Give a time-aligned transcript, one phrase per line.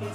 [0.00, 0.08] We'll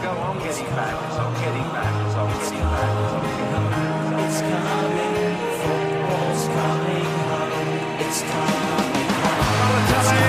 [0.00, 0.96] go on getting back.
[1.06, 1.92] It's on getting back.
[2.06, 2.96] It's on getting back.
[2.96, 4.16] It's on getting back.
[4.24, 5.36] It's coming.
[5.60, 7.60] Football's coming home.
[8.00, 9.44] It's coming home.
[9.60, 10.24] Balotelli.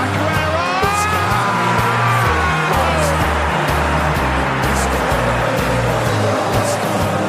[0.00, 0.64] Aguero.
[0.88, 1.76] It's coming.
[2.24, 3.60] Football's coming.
[4.64, 5.60] It's coming.
[6.56, 7.20] It's coming.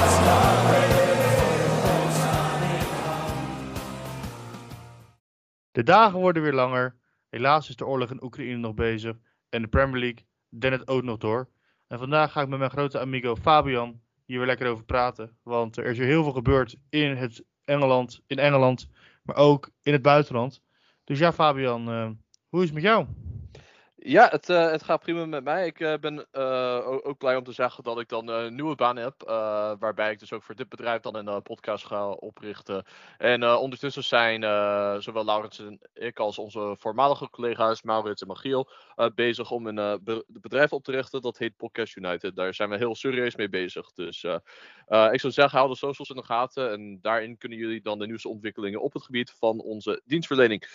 [0.00, 0.88] It's coming.
[1.76, 3.36] Football's coming home.
[5.72, 7.00] De dagen worden weer langer.
[7.32, 9.16] Helaas is de oorlog in Oekraïne nog bezig.
[9.48, 11.48] En de Premier League dendert ook nog door.
[11.86, 15.36] En vandaag ga ik met mijn grote amigo Fabian hier weer lekker over praten.
[15.42, 18.88] Want er is weer heel veel gebeurd in, het Engeland, in Engeland,
[19.22, 20.62] maar ook in het buitenland.
[21.04, 22.10] Dus ja, Fabian, eh,
[22.48, 23.06] hoe is het met jou?
[24.04, 25.66] Ja, het, eh, het gaat prima met mij.
[25.66, 28.96] Ik eh, ben eh, ook, blij om te zeggen dat ik dan een nieuwe baan
[28.96, 29.14] heb.
[29.78, 32.84] waarbij ik dus ook voor dit bedrijf dan een podcast ga oprichten.
[33.18, 34.42] En ondertussen zijn
[35.02, 38.70] zowel Laurens en ik als onze voormalige collega's Maurits en Magiel
[39.14, 41.22] bezig om een be- bedrijf op te richten.
[41.22, 42.36] Dat heet Podcast United.
[42.36, 43.92] Daar zijn we heel serieus mee bezig.
[43.92, 44.24] Dus
[45.10, 46.72] ik zou zeggen, hou de socials in de gaten.
[46.72, 50.66] En daarin kunnen jullie dan de nieuwste ontwikkelingen op het gebied van onze dienstverlening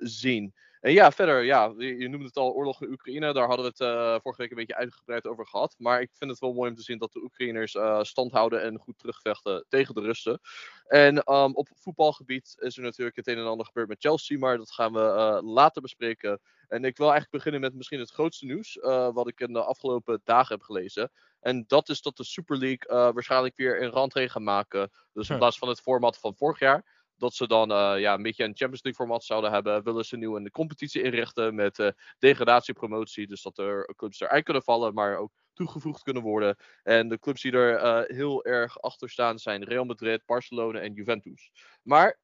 [0.00, 0.54] zien.
[0.80, 3.32] En ja, verder, ja, je, noemde het al, oorlog in Oekraïne.
[3.32, 5.74] Daar hadden we het eh, vorige week een beetje uitgebreid over gehad.
[5.78, 8.62] Maar ik vind het wel mooi om te zien dat de Oekraïners eh, stand houden
[8.62, 10.40] en goed terugvechten tegen de Russen.
[10.86, 14.56] En ehm, op voetbalgebied is er natuurlijk het een en ander gebeurd met Chelsea, maar
[14.56, 16.40] dat gaan we eh, later bespreken.
[16.68, 18.78] En ik wil eigenlijk beginnen met misschien het grootste nieuws,
[19.12, 21.10] wat ik in de afgelopen dagen heb gelezen.
[21.40, 24.90] En dat is dat de Super League waarschijnlijk weer een randregel gaat maken.
[25.12, 26.84] Dus in plaats van het format van vorig jaar,
[27.16, 30.16] dat ze dan eh, ja, een beetje een Champions League format zouden hebben, willen ze
[30.16, 33.26] nu een competitie inrichten met eh degradatiepromotie.
[33.26, 36.56] Dus dat er clubs eruit kunnen vallen, maar ook toegevoegd kunnen worden.
[36.82, 40.92] En de clubs die er eh, heel erg achter staan zijn Real Madrid, Barcelona en
[40.92, 41.50] Juventus.
[41.82, 42.18] Maar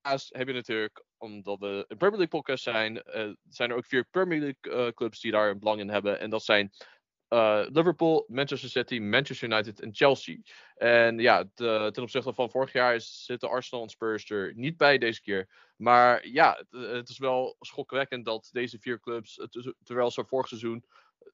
[0.00, 3.02] daarnaast heb je natuurlijk, omdat we een Premier League podcast zijn,
[3.48, 6.20] zijn er ook vier Premier League clubs die daar een belang in hebben.
[6.20, 6.72] En dat zijn
[7.28, 10.36] eh, Liverpool, Manchester City, Manchester United en Chelsea.
[10.74, 14.98] En ja, de- ten opzichte van vorig jaar zitten Arsenal en Spurs er niet bij
[14.98, 15.48] deze keer.
[15.76, 19.40] Maar ja, het, het is wel schokkwekkend dat deze vier clubs,
[19.82, 20.84] terwijl ze vorig seizoen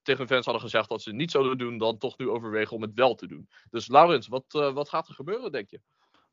[0.01, 2.93] tegen fans hadden gezegd dat ze niet zouden doen, dan toch nu overwegen om het
[2.93, 3.49] wel te doen.
[3.69, 5.79] Dus Laurens, wat, eh, wat gaat er gebeuren, denk je?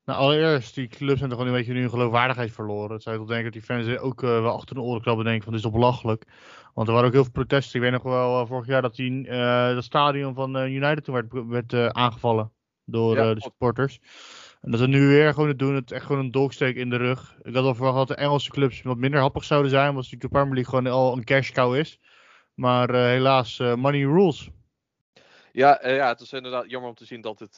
[0.04, 2.92] Nou, allereerst, die clubs zijn toch een beetje hun geloofwaardigheid verloren.
[2.92, 5.24] Het zou je toch denken dat die fans ook eh, wel achter de oren krabben
[5.24, 6.24] denken van dit is toch belachelijk.
[6.74, 7.74] Want er waren ook heel veel protesten.
[7.74, 11.04] Ik weet nog wel eh, vorig jaar dat die, eh, dat stadion van eh, United
[11.04, 12.52] toen werd, werd aangevallen
[12.84, 14.00] door Ja, de supporters.
[14.60, 16.96] En dat ze nu weer gewoon het doen, het echt gewoon een dolksteek in de
[16.96, 17.36] rug.
[17.42, 20.32] Ik had al verwacht dat de Engelse clubs wat minder happig zouden zijn, omdat natuurlijk
[20.32, 21.98] de Premier League gewoon al een cash cow is.
[22.54, 24.50] Maar helaas, money rules.
[25.52, 27.56] Ja, ja, het is inderdaad jammer om te zien dat het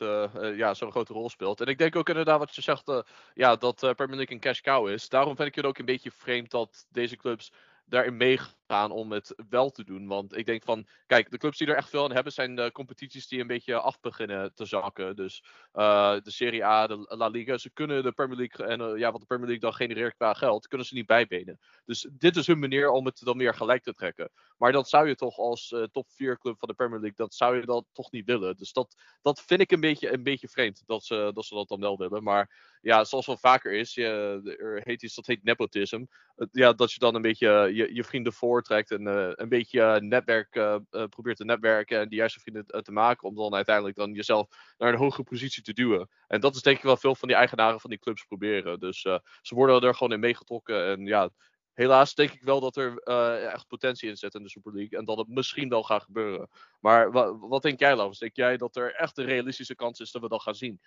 [0.56, 1.60] ja, zo'n grote rol speelt.
[1.60, 3.02] En ik denk ook inderdaad wat je zegt,
[3.34, 5.08] ja, dat Premier League een cash cow is.
[5.08, 7.52] Daarom vind ik het ook een beetje vreemd dat deze clubs
[7.84, 10.06] daarin meegaan om het wel te doen.
[10.06, 12.72] Want ik denk van, kijk, de clubs die er echt veel aan hebben zijn de
[12.72, 15.16] competities die een beetje af beginnen te zakken.
[15.16, 18.98] Dus eh, de Serie A, de La Liga, ze kunnen de Premier League en eh,
[18.98, 21.58] ja, wat de Premier League dan genereert qua geld, kunnen ze niet bijbenen.
[21.84, 24.30] Dus dit is hun manier om het dan meer gelijk te trekken.
[24.56, 27.34] Maar dat zou je toch als eh, top 4 club van de Premier League, dat
[27.34, 28.56] zou je dan toch niet willen.
[28.56, 31.98] Dus dat, dat vind ik een beetje, een beetje vreemd, dat ze, dat dan wel
[31.98, 32.22] willen.
[32.22, 36.04] Maar ja, zoals wel vaker is, je, er heet iets dat heet nepotism.
[36.36, 38.32] Het- ja, dat je dan een beetje je, je vrienden
[38.62, 40.76] voortrekt en eh, een beetje eh, netwerk eh,
[41.08, 44.92] probeert te netwerken en de juiste vrienden te maken om dan uiteindelijk dan jezelf naar
[44.92, 46.08] een hogere positie te duwen.
[46.26, 48.80] En dat is denk ik wel veel van die eigenaren van die clubs proberen.
[48.80, 49.00] Dus
[49.40, 51.30] ze worden er gewoon in meegetrokken en ja,
[51.72, 53.02] helaas denk ik wel dat er
[53.42, 54.98] echt potentie in zit in de Super League.
[54.98, 56.48] En dat het misschien wel gaat gebeuren.
[56.80, 58.18] Maar wa- wat denk jij, Laurens?
[58.18, 60.80] Denk jij dat er echt een realistische kans is dat we dat gaan zien?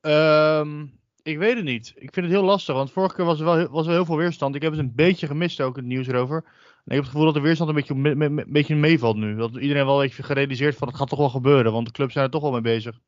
[0.00, 0.86] Ehm,
[1.26, 1.92] ik weet het niet.
[1.96, 4.16] Ik vind het heel lastig, want vorige keer was er wel, was er heel veel
[4.16, 4.54] weerstand.
[4.54, 6.44] Ik heb het een beetje gemist ook, het nieuws erover.
[6.44, 9.36] En ik heb het gevoel dat de weerstand een beetje, een beetje meevalt nu.
[9.36, 12.24] Dat iedereen wel heeft gerealiseerd van het gaat toch wel gebeuren, want de clubs zijn
[12.24, 12.98] er toch wel mee bezig.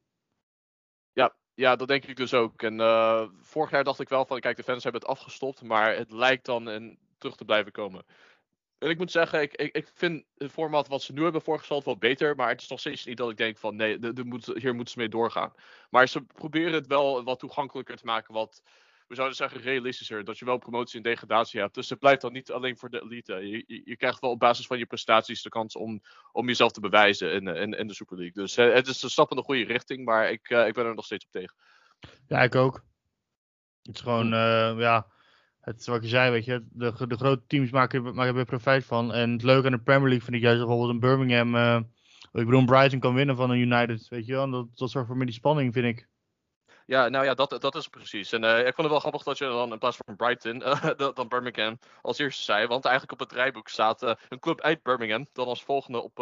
[1.59, 2.63] Ja, dat denk ik dus ook.
[2.63, 5.97] En eh, vorig jaar dacht ik wel van, kijk, de fans hebben het afgestopt, maar
[5.97, 8.05] het lijkt dan en terug te blijven komen.
[8.79, 11.85] En ik moet zeggen, ik, ik, ik vind het format wat ze nu hebben voorgesteld
[11.85, 14.25] wel beter, maar het is nog steeds niet dat ik denk van, nee, de, de
[14.25, 15.53] moet, hier moeten ze mee doorgaan.
[15.91, 18.63] Maar ze proberen het wel wat toegankelijker te maken, wat,
[19.09, 20.25] we zouden zeggen, realistischer.
[20.25, 21.75] Dat je wel promotie en degradatie hebt.
[21.75, 23.35] Dus het blijft dan niet alleen voor de elite.
[23.35, 26.03] Je, je, je krijgt wel op basis van je prestaties de kans om,
[26.33, 28.43] om jezelf te bewijzen in, in, in de Super League.
[28.43, 30.87] Dus eh, het is een stap in de goede richting, maar ik, eh, ik ben
[30.87, 31.57] er nog steeds op tegen.
[32.27, 32.85] Ja, ik ook.
[33.83, 35.07] Het is gewoon, eh, ja,
[35.69, 39.13] het is wat je zei, weet je, de, de grote teams maken, er profijt van.
[39.13, 41.81] En het leuke aan de Premier League vind ik juist bijvoorbeeld een Birmingham, eh,
[42.33, 44.45] ik bedoel, Brighton kan winnen van een United, weet je wel.
[44.45, 46.09] En dat, dat zorgt voor meer die spanning, vind ik.
[46.89, 48.33] Ja, nou ja, dat, dat is precies.
[48.33, 50.91] En uh, ik vond het wel grappig dat je dan in plaats van Brighton uh,
[51.15, 52.67] dan Birmingham als eerste zei.
[52.67, 56.19] Want eigenlijk op het rijboek staat uh, een club uit Birmingham dan als volgende op,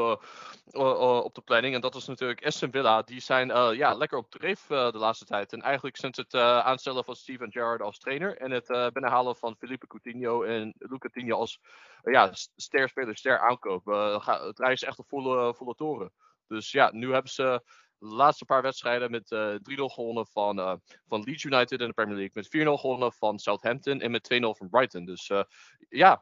[1.24, 1.74] op de planning.
[1.74, 3.02] En dat is natuurlijk Aston Villa.
[3.02, 5.52] Die zijn ja, lekker op dreef de laatste tijd.
[5.52, 9.86] En eigenlijk sinds het aanstellen van Steven Gerrard als trainer en het binnenhalen van Felipe
[9.86, 11.60] Coutinho en Luca Coutinho als
[12.02, 13.84] ja, ster-speler, ster-aankoop.
[14.24, 16.12] het rijdt echt op volle, volle toren.
[16.48, 17.62] Dus ja, nu hebben ze
[17.98, 20.72] laatste paar wedstrijden met uh, eh, 3-0 gewonnen van, uh,
[21.06, 22.32] van Leeds United in de Premier League.
[22.34, 25.04] Met 4-0 gewonnen van Southampton en met 2-0 van Brighton.
[25.04, 25.42] Dus uh,
[25.88, 26.18] ja,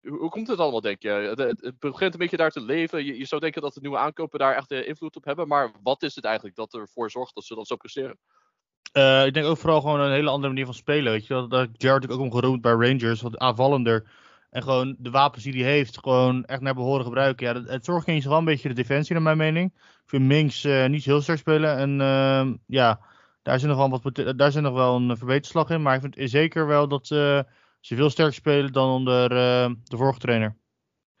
[0.00, 1.08] hoe, komt het allemaal, denk je?
[1.08, 3.04] Het, begint een beetje daar te leven.
[3.04, 5.48] Je, zou denken dat de nieuwe aankopen daar echt invloed op hebben.
[5.48, 8.18] Maar wat is het eigenlijk dat ervoor zorgt dat ze dat zo presteren?
[9.26, 11.12] ik denk ook vooral gewoon een hele andere manier van spelen.
[11.12, 14.10] Weet je, dat Jared ook omgeroemd bij Rangers, wat aanvallender.
[14.54, 17.46] En gewoon de wapens die hij heeft, gewoon echt naar behoren gebruiken.
[17.46, 19.72] Ja, het zorgt eens wel een beetje de defensie, naar mijn mening.
[19.74, 21.76] Ik vind Minks uh, niet heel sterk spelen.
[21.76, 23.00] En uh, ja,
[23.42, 25.82] daar zit nog wel, wat, daar zit nog wel een verbeterslag in.
[25.82, 27.40] Maar ik vind zeker wel dat uh,
[27.80, 30.56] ze veel sterker spelen dan onder de vorige trainer.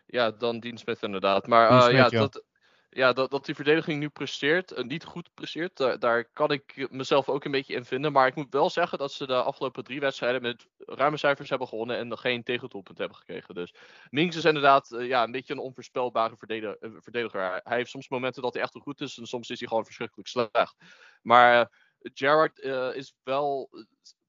[0.06, 1.46] Ja, dan Dean Smith inderdaad.
[1.46, 2.44] Maar Smith, ja, ja, dat,
[2.94, 7.28] ja, dat, dat die verdediging nu presteert, uh, niet goed presteert, daar, kan ik mezelf
[7.28, 8.12] ook een beetje in vinden.
[8.12, 11.68] Maar ik moet wel zeggen dat ze de afgelopen drie wedstrijden met ruime cijfers hebben
[11.68, 13.54] gewonnen en nog geen tegendoelpunt hebben gekregen.
[13.54, 13.74] Dus
[14.10, 17.60] Minks is inderdaad uh, ja, een beetje een onvoorspelbare verdediger, uh, verdediger.
[17.64, 20.28] Hij heeft soms momenten dat hij echt goed is en soms is hij gewoon verschrikkelijk
[20.28, 20.76] slecht.
[21.22, 21.70] Maar
[22.12, 22.58] Gerrard
[22.94, 23.70] is wel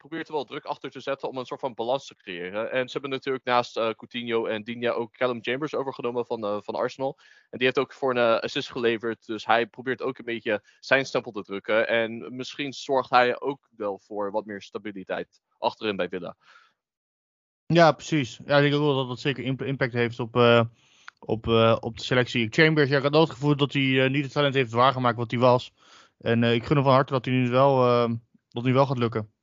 [0.07, 2.71] probeert er wel druk achter te zetten om een soort van balans te creëren.
[2.71, 6.75] En ze hebben natuurlijk naast uh, Coutinho en Digne ook Callum Chambers overgenomen van, van
[6.75, 7.17] Arsenal.
[7.49, 9.25] En die heeft ook voor een assist geleverd.
[9.25, 11.87] Dus hij probeert ook een beetje zijn stempel te drukken.
[11.87, 16.35] En misschien zorgt hij ook wel voor wat meer stabiliteit achterin bij Villa.
[17.65, 18.39] Ja, precies.
[18.45, 20.35] Ja, ik denk ook wel dat dat zeker impact heeft op,
[21.19, 21.47] op,
[21.79, 22.47] op de selectie.
[22.49, 25.39] Chambers, ja, ik had het gevoel dat hij niet het talent heeft waargemaakt wat hij
[25.39, 25.71] was.
[26.17, 28.07] En ik gun hem van harte dat hij nu wel,
[28.49, 29.33] dat nu wel gaat lukken.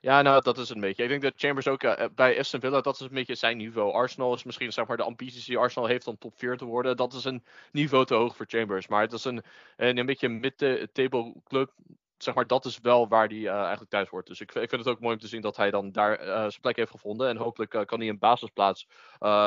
[0.00, 1.02] Ja, nou, dat is een beetje.
[1.02, 3.92] Ik denk dat Chambers ook uh, bij Aston Villa, dat is een beetje zijn niveau.
[3.92, 6.96] Arsenal is misschien zeg maar de ambities die Arsenal heeft om top 4 te worden.
[6.96, 8.88] Dat is een niveau te hoog voor Chambers.
[8.88, 9.42] Maar het is een,
[9.76, 11.72] een, een beetje mid-table club.
[12.16, 14.28] Zeg maar, dat is wel waar hij uh, eigenlijk thuis wordt.
[14.28, 16.34] Dus ik, ik, vind het ook mooi om te zien dat hij dan daar uh,
[16.34, 17.28] zijn plek heeft gevonden.
[17.28, 18.88] En hopelijk kan hij een basisplaats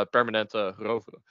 [0.10, 1.24] permanent veroveren.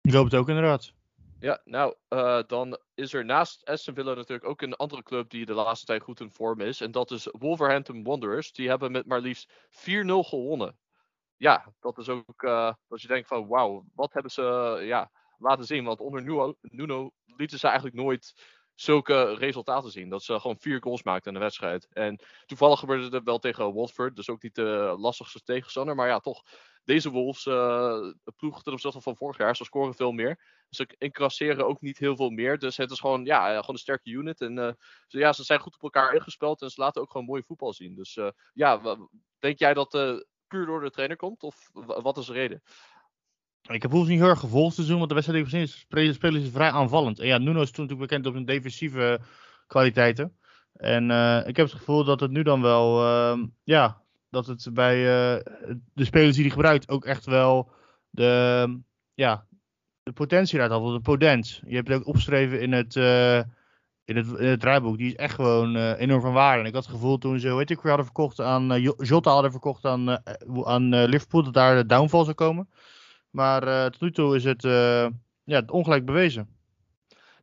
[0.00, 0.92] Ik hoop het ook inderdaad.
[1.40, 5.46] Ja, nou, uh, dan is er naast Aston Villa natuurlijk ook een andere club die
[5.46, 6.80] de laatste tijd goed in vorm is.
[6.80, 8.52] En dat is Wolverhampton Wanderers.
[8.52, 9.74] Die hebben met maar liefst 4-0
[10.04, 10.78] gewonnen.
[11.36, 15.10] Ja, dat is ook uh, dat je denkt van wauw, wat hebben ze uh, ja,
[15.38, 15.84] laten zien.
[15.84, 18.34] Want onder Nuno, Nuno lieten ze eigenlijk nooit
[18.74, 20.08] zulke resultaten zien.
[20.08, 21.86] Dat ze gewoon vier goals maakten in de wedstrijd.
[21.90, 24.16] En toevallig gebeurde het wel tegen Watford.
[24.16, 25.94] Dus ook niet de lastigste tegenstander.
[25.94, 26.42] Maar ja, toch.
[26.84, 29.56] Deze Wolves uh, ploeg ten opzichte van vorig jaar.
[29.56, 30.40] Ze scoren veel meer.
[30.70, 32.58] Ze incrasseren ook niet heel veel meer.
[32.58, 34.40] Dus het is gewoon, ja, gewoon een sterke unit.
[34.40, 34.72] En uh,
[35.06, 36.62] ze, ja, ze zijn goed op elkaar ingespeld.
[36.62, 37.94] En ze laten ook gewoon mooi voetbal zien.
[37.94, 38.18] Dus
[38.52, 38.96] ja,
[39.38, 39.90] denk jij dat
[40.46, 41.42] puur door de trainer komt?
[41.42, 42.62] Of wat is de reden?
[43.62, 46.42] Ik heb Wolves niet heel erg gevolgd te want de wedstrijd die we gezien spelen
[46.42, 47.18] is vrij aanvallend.
[47.18, 49.20] En ja, Nuno is toen natuurlijk bekend op zijn defensieve
[49.66, 50.38] kwaliteiten.
[50.72, 51.04] En
[51.46, 55.42] ik heb het gevoel dat het nu dan wel, uh, ja, dat het bij uh,
[55.92, 57.70] de spelers die hij gebruikt ook echt wel
[58.10, 58.80] de,
[59.14, 59.46] ja,
[60.02, 61.62] de potentie eruit had, de potens.
[61.66, 62.96] Je hebt het ook opgeschreven in het,
[64.04, 64.98] in het, in het draaiboek.
[64.98, 66.60] Die is echt gewoon enorm van waarde.
[66.60, 69.84] En ik had het gevoel toen ze, weet ik, hadden verkocht aan, Jota hadden verkocht
[69.84, 70.22] aan,
[70.64, 72.68] aan Liverpool, dat daar de downfall zou komen.
[73.30, 75.06] Maar uh, tot nu toe is het uh,
[75.44, 76.56] ja, ongelijk bewezen.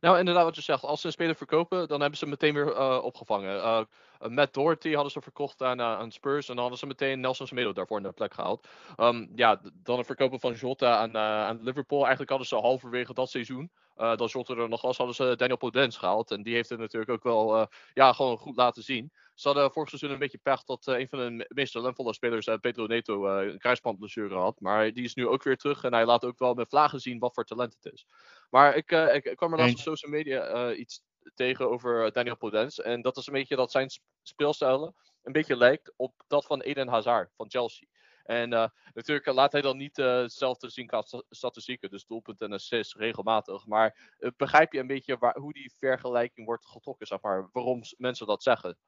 [0.00, 0.82] Nou, inderdaad, wat je zegt.
[0.82, 3.86] Als ze een speler verkopen, dan hebben ze meteen weer uh, opgevangen.
[4.28, 6.48] Matt Doherty hadden ze verkocht aan, aan Spurs.
[6.48, 8.68] En dan hadden ze meteen Nelson Semedo daarvoor naar de plek gehaald.
[8.96, 12.00] Um, ja, dan het verkopen van Jota aan, aan Liverpool.
[12.00, 13.70] Eigenlijk hadden ze halverwege dat seizoen.
[13.94, 16.30] dat Jota er nog was, hadden ze Daniel Podence gehaald.
[16.30, 19.12] En die heeft het natuurlijk ook wel ja, gewoon goed laten zien.
[19.36, 22.46] Ze hadden vorig seizoen een beetje pech dat uh, een van de meest talentvolle spelers,
[22.46, 24.60] uh, Pedro Neto, uh, een kruisbandblessure had.
[24.60, 27.18] Maar die is nu ook weer terug en hij laat ook wel met vlagen zien
[27.18, 28.06] wat voor talent het is.
[28.50, 31.02] Maar ik, ik, ik kwam er laatst op social media iets
[31.34, 32.82] tegen over Daniel Podence.
[32.82, 33.90] En dat is een beetje dat zijn
[34.22, 37.88] speelstijl een beetje lijkt op dat van Eden Hazard van Chelsea.
[38.22, 42.52] En uh, natuurlijk laat hij dan niet uh, hetzelfde zien qua statistieken, dus doelpunt en
[42.52, 43.66] assist regelmatig.
[43.66, 48.26] Maar begrijp je een beetje waar, hoe die vergelijking wordt getrokken, zeg maar, waarom mensen
[48.26, 48.78] dat zeggen?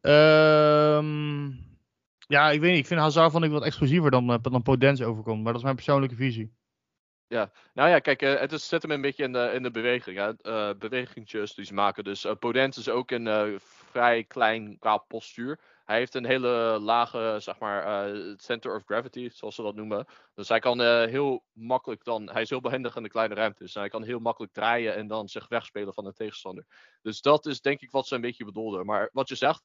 [0.00, 1.70] Um,
[2.26, 2.78] ja, ik weet niet.
[2.78, 5.42] Ik vind Hazard vond ik wat explosiever dan, dan Podence overkomt.
[5.42, 6.54] Maar dat is mijn persoonlijke visie.
[7.32, 9.70] Ja, nou ja, kijk, uh, het is, zet hem een beetje in de, in de
[9.70, 10.18] beweging.
[10.18, 12.04] Uh, bewegingjes die ze maken.
[12.04, 15.58] Dus uh, is ook een vrij klein qua postuur.
[15.84, 20.06] Hij heeft een hele lage, zeg maar, eh, center of gravity, zoals ze dat noemen.
[20.34, 23.74] Dus hij kan eh, heel makkelijk dan, hij is heel behendig in de kleine ruimtes.
[23.74, 26.66] En hij kan heel makkelijk draaien en dan zich wegspelen van de tegenstander.
[27.02, 28.86] Dus dat is denk ik wat ze een beetje bedoelden.
[28.86, 29.64] Maar wat je zegt,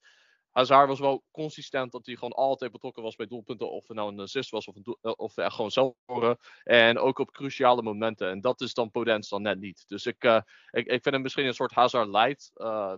[0.57, 3.71] Hazard was wel consistent dat hij gewoon altijd betrokken was bij doelpunten.
[3.71, 6.37] Of het nou een assist was of, een eh, of echt gewoon zelf scoren.
[6.63, 8.29] En ook op cruciale momenten.
[8.29, 9.83] En dat is dan Podence dan net niet.
[9.87, 12.51] Dus ik, uh, ik, ik vind hem misschien een soort Hazard light.
[12.55, 12.93] Uh,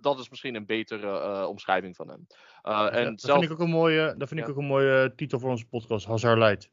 [0.00, 2.26] dat is misschien een betere uh, omschrijving van hem.
[2.62, 3.38] En dat zelf...
[3.38, 4.46] vind ik ook een mooie, dat vind Ja.
[4.46, 6.70] ik ook een mooie titel voor onze podcast, Hazard Light.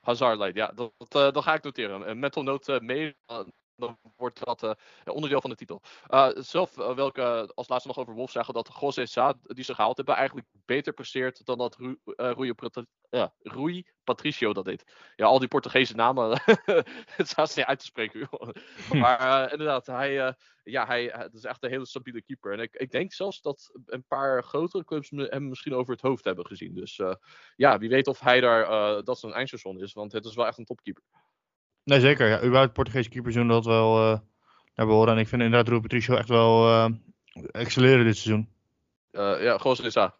[0.00, 2.10] Hazard light, ja, dat, dat, dat ga ik noteren.
[2.10, 3.16] Een mental note mee,
[3.78, 4.72] dan wordt dat uh,
[5.04, 5.82] onderdeel van de titel.
[6.08, 7.18] Uh, zelf uh, wil ik
[7.54, 10.92] als laatste nog over Wolf zeggen dat José Sa, die ze gehaald hebben, eigenlijk beter
[10.92, 12.54] presteert dan dat Rui, Rui,
[13.10, 14.84] ja, Rui Patricio dat deed.
[15.16, 16.40] Ja, al die Portugese namen,
[17.18, 18.28] het staat niet uit te spreken.
[19.02, 22.52] maar inderdaad, hij, ja, hij, het is echt een hele stabiele keeper.
[22.52, 26.24] En ik, ik denk zelfs dat een paar grotere clubs hem misschien over het hoofd
[26.24, 26.74] hebben gezien.
[26.74, 27.00] Dus
[27.56, 30.58] ja, wie weet of hij daar, dat zijn eindstation is, want het is wel echt
[30.58, 31.02] een topkeeper.
[31.88, 32.28] Nee, zeker.
[32.28, 34.18] Ja, überhaupt Portugese keepers doen dat wel uh,
[34.74, 35.14] naar behoren.
[35.14, 36.88] En ik vind inderdaad Rui Patricio echt wel uh,
[37.50, 38.48] excelleren dit seizoen.
[39.12, 40.14] Uh, ja, Goos is daar.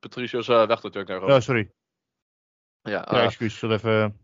[0.00, 1.34] Patricio is weg natuurlijk naar Rome.
[1.34, 1.70] Oh, sorry.
[2.82, 3.62] Ja, ja excuus.
[3.62, 4.20] Ik even...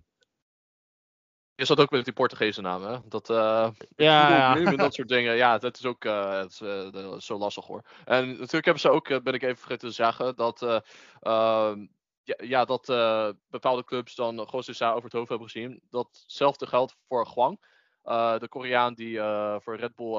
[1.54, 2.98] Je zat ook met die Portugese namen, hè?
[3.08, 4.76] Dat, uh, ja, ja.
[4.76, 5.36] dat soort dingen.
[5.36, 7.82] Ja, dat is ook uh, is, uh, zo lastig hoor.
[8.04, 10.82] En natuurlijk hebben ze ook, ben ik even vergeten te zeggen, dat
[11.20, 11.86] ehm,
[12.28, 15.82] ja, ja, dat uh, bepaalde clubs dan Gosusa over het hoofd hebben gezien.
[15.90, 17.66] Datzelfde geldt voor Gwang.
[18.04, 20.18] Uh, de Koreaan die uh, voor Red Bull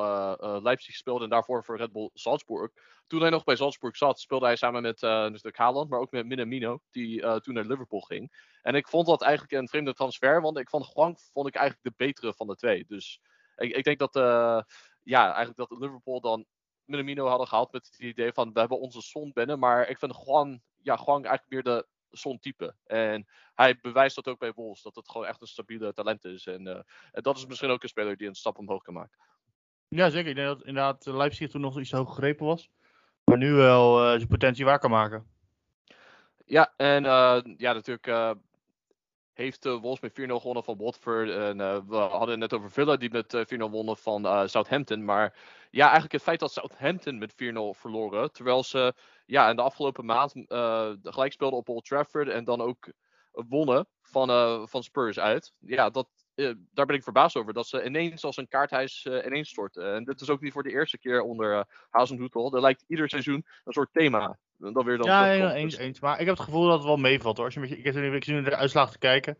[0.61, 2.71] Leipzig speelde en daarvoor voor Red Bull Salzburg.
[3.07, 6.25] Toen hij nog bij Salzburg zat, speelde hij samen met natuurlijk Haaland, maar ook met
[6.25, 8.47] Minamino, die toen naar Liverpool ging.
[8.61, 11.83] En ik vond dat eigenlijk een vreemde transfer, want ik vond Gwang vond ik eigenlijk
[11.83, 12.85] de betere van de twee.
[12.87, 13.21] Dus
[13.55, 14.13] ik, ik denk dat,
[15.03, 16.45] ja, eigenlijk dat Liverpool dan
[16.85, 20.15] Minamino hadden gehaald met het idee van we hebben onze zon binnen, maar ik vind
[20.15, 22.75] Gwang, ja, Gwang eigenlijk meer de zo'n type.
[22.85, 26.45] En hij bewijst dat ook bij Wolves, dat het gewoon echt een stabiele talent is.
[26.45, 26.75] En, uh,
[27.11, 29.19] en dat is misschien ook een speler die een stap omhoog kan maken.
[29.87, 30.29] Ja, zeker.
[30.29, 32.69] Ik denk dat inderdaad Leipzig toen nog iets hoog gegrepen was.
[33.23, 35.27] Maar nu wel uh, zijn potentie waar kan maken.
[36.45, 38.35] Ja, en uh, ja, natuurlijk
[39.39, 41.29] heeft uh, Wolves met 4-0 gewonnen van Watford.
[41.29, 45.05] En we hadden het net over Villa die met 4-0 wonnen van Southampton.
[45.05, 45.37] Maar
[45.69, 47.35] ja, eigenlijk het feit dat Southampton met 4-0
[47.71, 48.31] verloren.
[48.31, 48.93] Terwijl ze
[49.25, 50.33] ja, in de afgelopen maand
[51.03, 52.91] gelijk speelden op Old Trafford en dan ook
[53.31, 55.53] wonnen van, van Spurs uit.
[55.59, 56.07] Ja, dat,
[56.73, 57.53] daar ben ik verbaasd over.
[57.53, 59.93] Dat ze ineens als een kaarthuis ineens storten.
[59.93, 62.55] En dit is ook niet voor de eerste keer onder uh, Hazenhoetel.
[62.55, 64.37] Er lijkt ieder seizoen een soort thema.
[64.59, 65.99] Weer dan ja, ja eens, eens.
[65.99, 67.45] Maar ik heb het gevoel dat het wel meevalt hoor.
[67.45, 69.37] Als je, ik, heb, ik nu de uitslagen te kijken.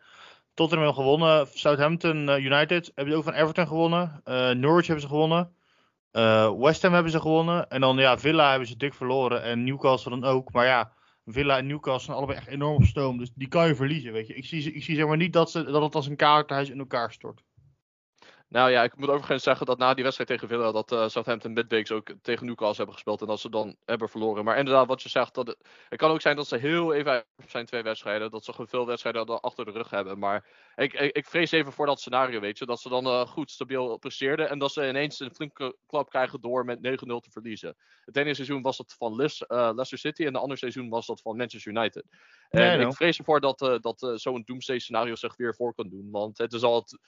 [0.54, 1.48] Tottenham gewonnen.
[1.54, 4.22] Southampton United hebben ook van Everton gewonnen.
[4.60, 5.54] Norwich hebben ze gewonnen.
[6.12, 7.70] Uh, West Ham hebben ze gewonnen.
[7.70, 9.44] En dan ja, Villa hebben ze dik verloren.
[9.44, 10.52] En Newcastle dan ook.
[10.52, 10.92] Maar ja,
[11.26, 13.18] Villa en Newcastle zijn allebei echt enorm op stoom.
[13.18, 14.34] Dus die kan je verliezen, weet je.
[14.34, 16.80] Ik zie, ik zie zeg maar niet dat, ze, dat het als een kaartenhuis in
[16.80, 17.44] elkaar stort.
[18.50, 21.54] Nou ja, ik moet overigens zeggen dat na die wedstrijd tegen Villa, dat uh, Southampton
[21.54, 24.44] midweeks ook tegen Newcastle hebben gespeeld en dat ze dan hebben verloren.
[24.44, 25.58] Maar inderdaad, wat je zegt, dat het,
[25.90, 28.86] het kan ook zijn dat ze heel even zijn twee wedstrijden, dat ze gewoon veel
[28.86, 30.20] wedstrijden achter de rug hebben.
[30.20, 33.28] Maar ik, ik, ik vrees even voor dat scenario, weet je, dat ze dan uh,
[33.28, 37.32] goed stabiel presteerden en dat ze ineens een flinke klap krijgen door met 9-0 te
[37.32, 37.76] verliezen.
[38.06, 41.06] Het ene seizoen was dat van Les, uh, Leicester City en het andere seizoen was
[41.06, 42.04] dat van Manchester United.
[42.50, 46.08] En Nee, ik vrees ervoor dat, dat zo'n doomsday scenario zich weer voor kan doen,
[46.12, 47.00] want het is al het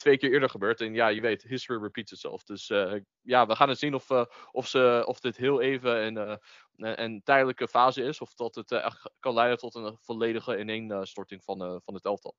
[0.00, 0.80] twee keer eerder gebeurd.
[0.80, 2.42] En ja, je weet, history repeats itself.
[2.44, 2.92] Dus uh,
[3.22, 6.92] ja, we gaan het zien of, uh, of, ze, of dit heel even een, uh,
[6.96, 8.20] een tijdelijke fase is.
[8.20, 12.34] Of dat het echt kan leiden tot een volledige ineenstorting van, van het elftal.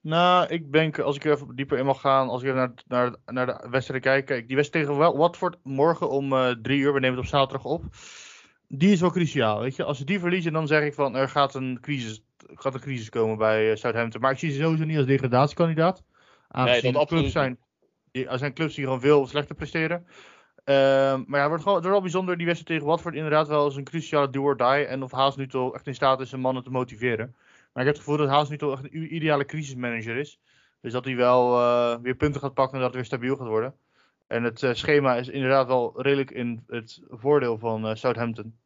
[0.00, 3.16] Nou, ik denk, als ik even dieper in mag gaan, als ik even naar, naar,
[3.26, 4.26] naar de wedstrijd kijk.
[4.26, 6.28] Kijk, die wedstrijd tegen Watford morgen om
[6.62, 7.84] drie uur, we nemen het op zaterdag op.
[8.68, 9.84] Die is wel cruciaal, weet je.
[9.84, 12.22] Als ze die verliezen, dan zeg ik van, er gaat een crisis,
[12.54, 14.20] gaat een crisis komen bij Southampton.
[14.20, 16.02] Maar ik zie ze sowieso niet als degradatiekandidaat.
[16.52, 17.58] Aangezien dat clubs zijn,
[18.10, 20.06] die, er zijn clubs die gewoon veel slechter presteren.
[20.64, 20.74] Uh,
[21.26, 23.64] maar ja, het wordt, gewoon, het wordt wel bijzonder, die wedstrijd tegen Watford inderdaad wel
[23.64, 24.66] als een cruciale do or die.
[24.66, 27.34] En of Haas nu toch echt in staat is om mannen te motiveren.
[27.72, 30.38] Maar ik heb het gevoel dat Haas nu toch echt een ideale crisismanager is.
[30.80, 33.46] Dus dat hij wel uh, weer punten gaat pakken en dat het weer stabiel gaat
[33.46, 33.74] worden.
[34.26, 38.58] En het uh, schema is inderdaad wel redelijk in het voordeel van uh, Southampton.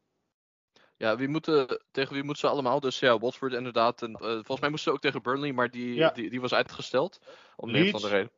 [0.97, 2.81] Ja, wie moeten, tegen wie moeten ze allemaal?
[2.81, 4.03] Dus ja, Watford inderdaad.
[4.03, 6.11] En, volgens mij moesten ze ook tegen Burnley, maar die, ja.
[6.11, 7.21] die, die was uitgesteld.
[7.57, 8.31] Om een van de reden.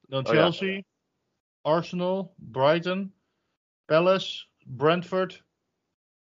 [0.00, 0.82] Dan Chelsea, oh, ja.
[1.60, 3.14] Arsenal, Brighton,
[3.84, 5.44] Palace, Brentford,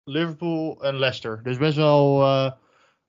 [0.04, 1.42] Liverpool en Leicester.
[1.42, 2.54] Dus best wel een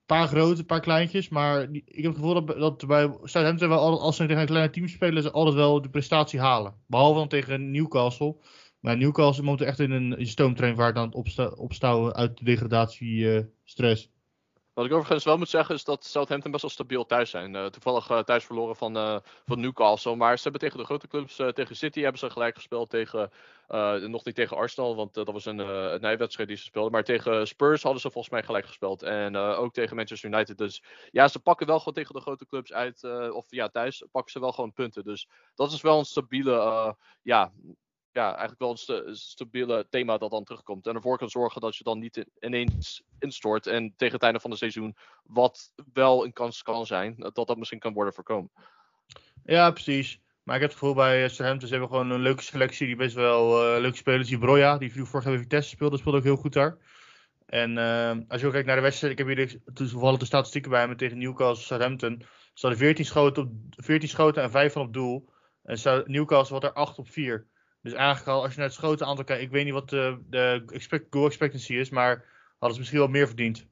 [0.05, 1.29] paar grote, een paar kleintjes.
[1.29, 4.47] Maar ik heb het gevoel dat, dat bij Southampton wel altijd, als ze tegen een
[4.47, 6.75] kleine team spelen, ze altijd wel de prestatie halen.
[6.87, 8.35] Behalve dan tegen Newcastle.
[8.79, 14.11] Maar Newcastle moet echt in een, in stoomtreinvaart aan het opsta opstouwen uit de degradatiestress.
[14.77, 17.55] Wat ik overigens wel moet zeggen is dat Southampton best wel stabiel thuis zijn.
[17.55, 20.15] Uh, toevallig uh, thuis verloren van, uh, van Newcastle.
[20.15, 22.89] Maar ze hebben tegen de grote clubs, tegen City hebben ze gelijk gespeeld.
[22.89, 23.31] Tegen,
[24.11, 26.91] nog niet tegen Arsenal, want dat was een, een nijwedstrijd die ze speelden.
[26.91, 29.03] Maar tegen Spurs hadden ze volgens mij gelijk gespeeld.
[29.03, 30.57] En ook tegen Manchester United.
[30.57, 33.03] Dus ja, ze pakken wel gewoon tegen de grote clubs uit.
[33.31, 35.03] of ja, thuis pakken ze wel gewoon punten.
[35.03, 37.51] Dus dat is wel een stabiele ja,
[38.17, 40.87] ja, eigenlijk wel een stabiele thema dat dan terugkomt.
[40.87, 43.67] En ervoor kan zorgen dat je dan niet ineens instort.
[43.67, 47.57] En tegen het einde van het seizoen, wat wel een kans kan zijn, dat dat
[47.57, 48.51] misschien kan worden voorkomen.
[49.45, 50.19] Ja, precies.
[50.43, 52.95] Maar ik heb het gevoel bij eh, Southampton, ze hebben gewoon een leuke selectie die
[52.95, 54.27] best wel uh, leuke spelers.
[54.27, 56.77] Die Broja, die vorig jaar Vitesse speelde, speelde ook heel goed daar.
[57.45, 60.71] En uh, als je ook kijkt naar de wedstrijd, ik heb hier toevallig de statistieken
[60.71, 62.21] bij me tegen Newcastle Southampton.
[62.53, 63.49] Ze hadden 14 schoten, op,
[63.83, 65.29] 14 schoten en 5 van op doel.
[65.63, 67.47] En Newcastle had er 8 op 4.
[67.87, 70.23] Dus eigenlijk al, als je naar het schoten aantal kijkt, ik weet niet wat de,
[70.29, 73.67] de expect, goal expectancy is, maar hadden ze misschien wel meer verdiend.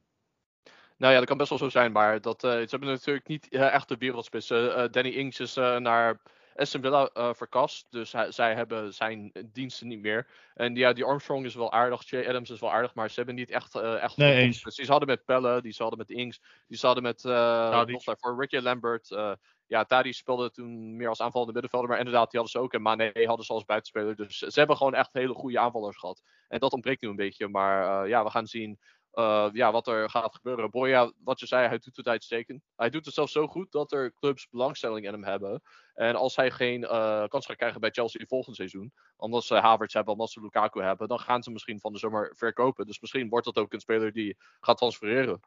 [0.98, 3.48] Nou ja, dat kan best wel zo zijn, maar dat, uh, ze hebben natuurlijk niet
[3.50, 4.66] uh, echt de wereldspitsen.
[4.66, 6.22] Uh, Danny Ings is naar
[6.56, 10.28] Aston Villa verkast, dus hij, zij hebben zijn diensten niet meer.
[10.54, 13.36] En ja, die Armstrong is wel aardig, Jay Adams is wel aardig, maar ze hebben
[13.36, 14.64] niet echt, echt nee, eens.
[14.64, 18.04] Die ze hadden met Pelle, die ze hadden met Ings, die ze hadden met nog
[18.04, 21.90] daarvoor Ricky Lambert, ja, Tadi speelde toen meer als aanvallende middenvelder.
[21.90, 22.74] Maar inderdaad, die hadden ze ook.
[22.74, 24.16] En Mane hadden ze als buitenspeler.
[24.16, 26.24] Dus ze hebben gewoon echt hele goede aanvallers gehad.
[26.48, 27.48] En dat ontbreekt nu een beetje.
[27.48, 28.80] Maar uh, ja, we gaan zien
[29.16, 30.70] uh, ja, wat er gaat gebeuren.
[30.70, 32.64] Boya, wat je zei, hij doet het uitstekend.
[32.76, 35.62] Hij doet het zelfs zo goed dat er clubs belangstelling in hem hebben.
[35.94, 39.94] En als hij geen uh, kans gaat krijgen bij Chelsea volgend seizoen, omdat ze Havertz
[39.94, 42.86] hebben, omdat ze Lukaku hebben, dan gaan ze misschien van de zomer verkopen.
[42.86, 45.40] Dus misschien wordt dat ook een speler die gaat transfereren.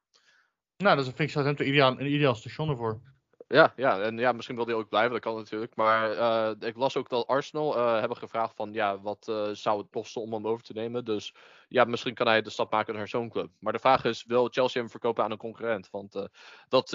[0.76, 3.00] Nou, dat vind ik Southampton ideaal, een ideaal station ervoor.
[3.50, 5.76] Ja, ja, en ja, misschien wil hij ook blijven, dat kan natuurlijk.
[5.76, 9.78] Maar uh, ik las ook dat Arsenal uh, hebben gevraagd van, ja, wat uh, zou
[9.78, 11.04] het kosten om hem over te nemen?
[11.04, 11.34] Dus
[11.68, 13.50] ja, misschien kan hij de stap maken naar zo'n club.
[13.58, 15.88] Maar de vraag is, wil Chelsea hem verkopen aan een concurrent?
[15.90, 16.28] Want
[16.68, 16.92] dat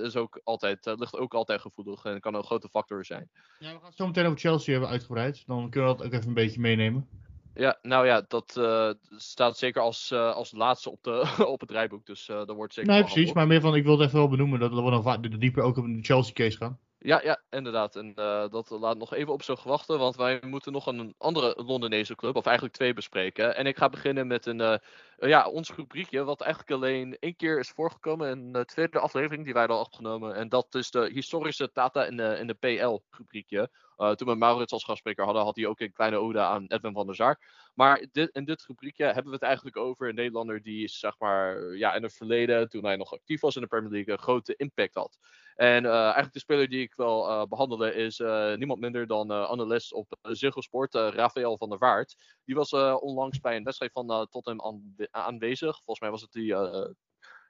[0.00, 3.30] is ook altijd, ligt ook altijd gevoelig en kan een grote factor zijn.
[3.58, 5.46] Ja, we gaan het zo meteen over Chelsea hebben uitgebreid.
[5.46, 7.08] Dan kunnen we dat ook even een beetje meenemen.
[7.56, 11.70] Ja, nou ja, dat uh, staat zeker als, uh, als laatste op, de, op het
[11.70, 12.06] rijboek.
[12.06, 12.92] Dus uh, dat wordt zeker.
[12.92, 13.32] Nee, precies.
[13.32, 15.98] Maar meer van, ik wilde even wel benoemen dat we nog dieper ook op de
[16.02, 16.78] Chelsea-case gaan.
[16.98, 17.96] Ja, ja, inderdaad.
[17.96, 18.14] En
[18.50, 22.36] dat laat nog even op zich wachten, want wij moeten nog een andere Londenese club,
[22.36, 23.56] of eigenlijk twee, bespreken.
[23.56, 24.80] En ik ga beginnen met een,
[25.18, 29.54] ja, ons rubriekje, wat eigenlijk alleen één keer is voorgekomen in de tweede aflevering die
[29.54, 30.34] wij al opgenomen.
[30.34, 33.70] En dat is de historische Tata in de, in de PL-rubriekje.
[33.98, 36.92] Uh, toen we Maurits als gastspreker hadden, had hij ook een kleine ode aan Edwin
[36.92, 37.40] van der Sar.
[37.74, 41.76] Maar dit, in dit rubriekje hebben we het eigenlijk over een Nederlander die, zeg maar,
[41.76, 44.54] ja, in het verleden, toen hij nog actief was in de Premier League, een grote
[44.56, 45.18] impact had.
[45.54, 48.18] En uh, eigenlijk de speler die ik wil uh, behandelen is
[48.56, 52.16] niemand minder dan analist op Ziggo Sport, Rafael van der Vaart.
[52.44, 55.74] Die was onlangs bij een wedstrijd van Tottenham aanwezig.
[55.74, 56.54] Volgens mij was het die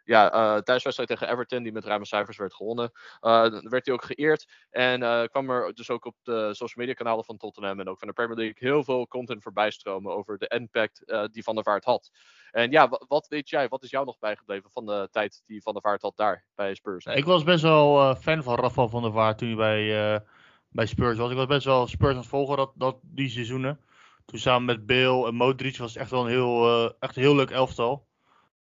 [0.06, 2.90] ja, uh, thuiswedstrijd tegen Everton, die met ruime cijfers werd gewonnen.
[3.20, 4.66] Uh, werd hij ook geëerd.
[4.70, 8.08] En kwam er dus ook op de social media kanalen van Tottenham en ook van
[8.08, 11.84] de Premier League heel veel content voorbij stromen over de impact die Van der Vaart
[11.84, 12.10] had.
[12.50, 15.72] En ja, wat weet jij, wat is jou nog bijgebleven van de tijd die Van
[15.72, 17.04] der Vaart had daar bij Spurs?
[17.04, 20.24] Ik was best wel fan van Rafael van der Vaart toen hij bij,
[20.68, 21.30] bij Spurs was.
[21.30, 23.80] Ik was best wel Spurs aan het volgen dat, dat, die seizoenen.
[24.26, 27.34] Toen samen met Bale en Modric was het echt wel een heel, echt een heel
[27.34, 28.06] leuk elftal.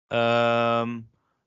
[0.08, 1.00] Ehm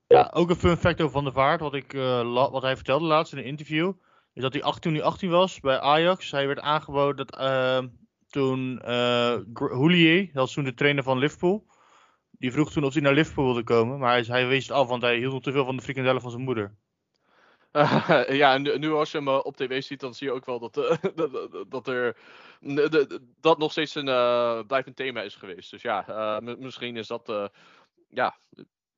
[0.07, 3.05] ja, ook een fun fact over Van der Vaart, wat, ik, uh, wat hij vertelde
[3.05, 3.93] laatst in een interview.
[4.33, 7.79] Is dat hij 18, toen hij 18 was bij Ajax, hij werd aangeboden dat uh,
[8.29, 11.65] toen uh, Houllier, dat was toen de trainer van Liverpool,
[12.31, 13.99] die vroeg toen of hij naar Liverpool wilde komen.
[13.99, 16.21] Maar hij, hij wees het af, want hij hield nog te veel van de frikandellen
[16.21, 16.75] van zijn moeder.
[18.41, 20.73] ja, en nu, als je hem op tv ziet, dan zie je ook wel dat,
[21.15, 22.17] dat, dat er
[23.39, 25.71] dat nog steeds een blijvend thema is geweest.
[25.71, 27.51] Dus ja, misschien is dat
[28.09, 28.37] ja,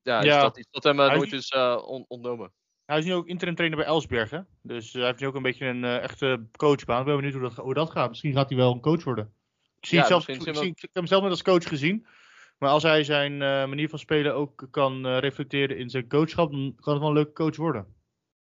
[0.02, 0.42] ja, ja.
[0.42, 1.52] dat iets dat hem nooit is
[1.84, 2.52] on ontnomen.
[2.84, 4.46] Hij is nu ook interim trainer bij Elsbergen.
[4.62, 7.00] Dus hij heeft nu ook een beetje een echte coachbaan.
[7.00, 8.08] Ik ben benieuwd hoe dat, hoe dat gaat.
[8.08, 9.32] Misschien gaat hij wel een coach worden.
[9.80, 12.06] Ik, zie ja, zelf, ik, zie, ik heb hem zelf net als coach gezien.
[12.58, 13.38] Maar als hij zijn
[13.68, 17.32] manier van spelen ook kan reflecteren in zijn coachschap, dan kan het wel een leuke
[17.32, 17.96] coach worden.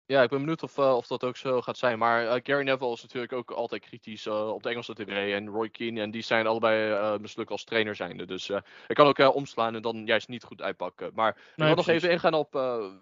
[0.07, 1.97] Ja, ik ben benieuwd of, uh, of dat ook zo gaat zijn.
[1.97, 5.33] Maar uh, Gary Neville is natuurlijk ook altijd kritisch uh, op de Engelse tv.
[5.33, 6.01] En Roy Keane.
[6.01, 8.25] En die zijn allebei mislukt als trainer zijnde.
[8.25, 8.49] Dus
[8.87, 11.11] ik kan ook omslaan en dan juist niet goed uitpakken.
[11.13, 12.53] Maar ik wil nog even ingaan op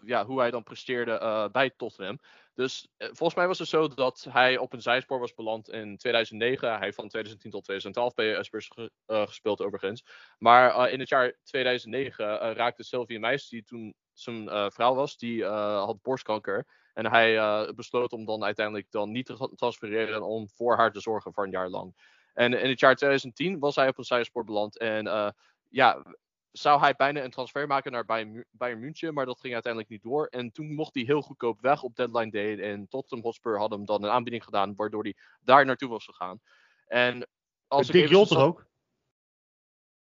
[0.05, 2.19] ja, hoe hij dan presteerde bij Tottenham.
[2.53, 6.69] Dus volgens mij was het zo dat hij op een zijspoor was beland in 2009.
[6.69, 8.71] Hij heeft van 2010 tot 2012 bij Spurs
[9.05, 10.05] gespeeld overigens.
[10.37, 16.01] Maar in het jaar 2009 raakte Sylvia Meijs, die toen zijn vrouw was, die had
[16.01, 16.65] borstkanker.
[16.95, 20.91] En hij uh, besloot om dan uiteindelijk dan niet te transfereren en om voor haar
[20.91, 21.93] te zorgen voor een jaar lang.
[22.33, 24.77] En in het jaar 2010 was hij op een zijspoor beland.
[24.77, 25.29] En eh,
[25.69, 26.03] ja,
[26.51, 30.25] zou hij bijna een transfer maken naar Bayern, München, maar dat ging uiteindelijk niet door.
[30.25, 32.59] En toen mocht hij heel goedkoop weg op deadline day.
[32.59, 36.39] En Tottenham Hotspur had hem dan een aanbieding gedaan, waardoor hij daar naartoe was gegaan.
[36.87, 37.27] En
[37.67, 38.65] als ik Dick Jol toch ook?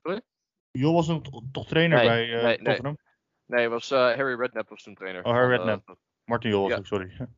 [0.02, 0.20] Sorry?
[0.70, 1.20] Jol was
[1.52, 2.64] toch trainer Nee, bij eh nee, nee.
[2.64, 2.98] Tottenham?
[3.46, 5.24] Nee, het was eh, Harry Redknapp was toen trainer.
[5.24, 5.98] Oh, Harry eh, Redknapp.
[6.24, 6.82] Martin Jol Ja.
[6.82, 7.28] sorry.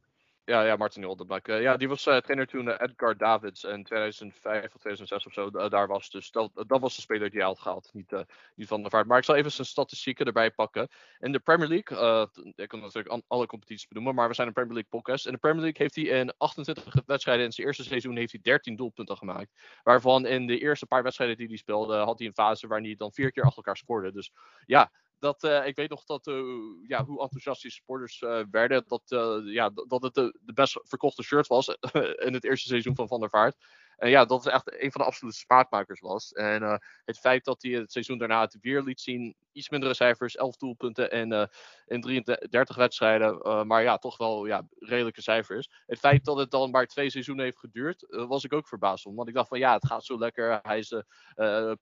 [0.47, 1.43] Ja, ja, Martin Oldenbach.
[1.43, 5.33] Eh, ja, die was eh, trainer toen eh, Edgar Davids in 2005 of 2006 of
[5.33, 6.11] zo daar was.
[6.11, 9.07] Dus dat, dat was de speler die hij had gehaald, niet, niet Van der Vaart.
[9.07, 10.89] Maar ik zal even zijn statistieken erbij pakken.
[11.19, 14.75] In de Premier League, ik kan natuurlijk alle competities benoemen, maar we zijn een Premier
[14.75, 15.27] League podcast.
[15.27, 18.41] In de Premier League heeft hij in 28 wedstrijden in zijn eerste seizoen heeft hij
[18.43, 19.81] 13 doelpunten gemaakt.
[19.83, 22.97] Waarvan in de eerste paar wedstrijden die hij speelde, had hij een fase waarin hij
[22.97, 24.13] dan vier keer achter elkaar scoorde.
[24.13, 24.33] Dus
[24.67, 26.43] ja, dat, eh, ik weet nog dat, eh,
[26.87, 28.85] ja, hoe enthousiast die supporters eh, werden.
[28.87, 29.03] Dat,
[29.45, 31.69] ja, dat het de, best verkochte shirt was
[32.27, 33.57] in het eerste seizoen van Van der Vaart.
[33.97, 36.33] En ja, dat het echt een van de absolute smaakmakers was.
[36.33, 39.37] En het feit dat hij het seizoen daarna het weer liet zien.
[39.53, 41.51] Iets mindere cijfers, 11 doelpunten en
[41.87, 43.67] in 33 wedstrijden.
[43.67, 45.71] maar ja, toch wel ja, redelijke cijfers.
[45.87, 49.15] Het feit dat het dan maar twee seizoenen heeft geduurd, was ik ook verbaasd om.
[49.15, 50.59] Want ik dacht van ja, het gaat zo lekker.
[50.63, 51.73] Hij is de eh,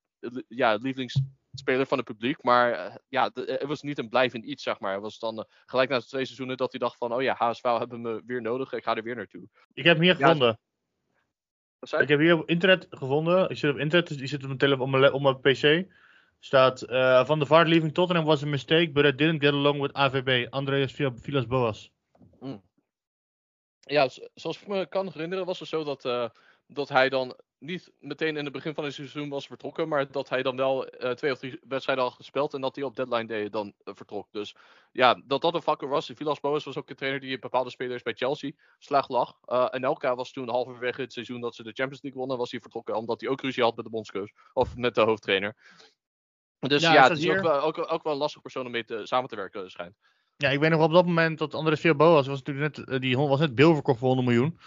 [1.55, 2.43] ja, lievelingsspeler van het publiek.
[2.43, 4.93] Maar eh, ja, de- het was niet een blijvend iets, zeg maar.
[4.93, 7.13] Het was dan eh, gelijk na de twee seizoenen dat hij dacht van...
[7.15, 9.49] Oh ja, HSV hebben me weer nodig, ik ga er weer naartoe.
[9.73, 10.59] Ik heb hem hier Ja, gevonden.
[11.79, 13.49] Wat zei Ik heb hier op internet gevonden.
[13.51, 15.93] Ik zit op internet, dus die zit op mijn telefoon, op mijn, op mijn PC.
[16.41, 19.81] Staat eh, van de Vaart leaving Tottenham was a mistake, but I didn't get along
[19.81, 20.47] with AVB.
[20.51, 21.93] Andreas Villas Boas.
[23.81, 26.29] Ja, z- zoals ik me kan herinneren was het zo dat, eh,
[26.67, 30.29] dat hij dan niet meteen in het begin van het seizoen was vertrokken, maar dat
[30.29, 33.27] hij dan wel eh, twee of drie wedstrijden had gespeeld en dat hij op deadline
[33.27, 34.29] day dan eh, vertrok.
[34.31, 34.57] Dus
[34.93, 36.11] ja, dat dat een factor was.
[36.15, 39.39] Villas Boas was ook een trainer die bepaalde spelers bij Chelsea slag lag.
[39.45, 42.51] Eh en Elka was toen halverwege het seizoen dat ze de Champions League wonnen, was
[42.51, 45.57] hij vertrokken omdat hij ook ruzie had met de bondscoach of met de hoofdtrainer.
[46.59, 48.85] Dus Ja, ja, het is ook wel, ook, ook wel een lastig persoon om mee
[48.85, 49.97] te, samen te werken, schijnt.
[50.37, 53.29] Ja, ik weet nog op dat moment dat Villas Boas was natuurlijk net, die hond
[53.29, 54.59] was net Bill verkocht voor 100 miljoen.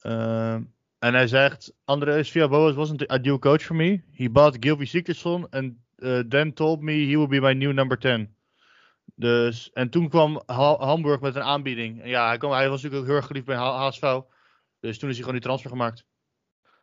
[0.00, 0.56] Eh,
[1.04, 4.02] en hij zegt, Andreas Villas Boas wasn't a ideal coach for me.
[4.12, 7.98] He bought Gilby Sigurdsson and uh, then told me he will be my new number
[7.98, 8.36] 10.
[9.14, 12.02] Dus, en toen kwam Ha- Hamburg met een aanbieding.
[12.02, 14.20] En ja, hij, kwam, hij was natuurlijk ook heel erg geliefd bij HSV.
[14.80, 16.04] Dus toen is hij gewoon die transfer gemaakt.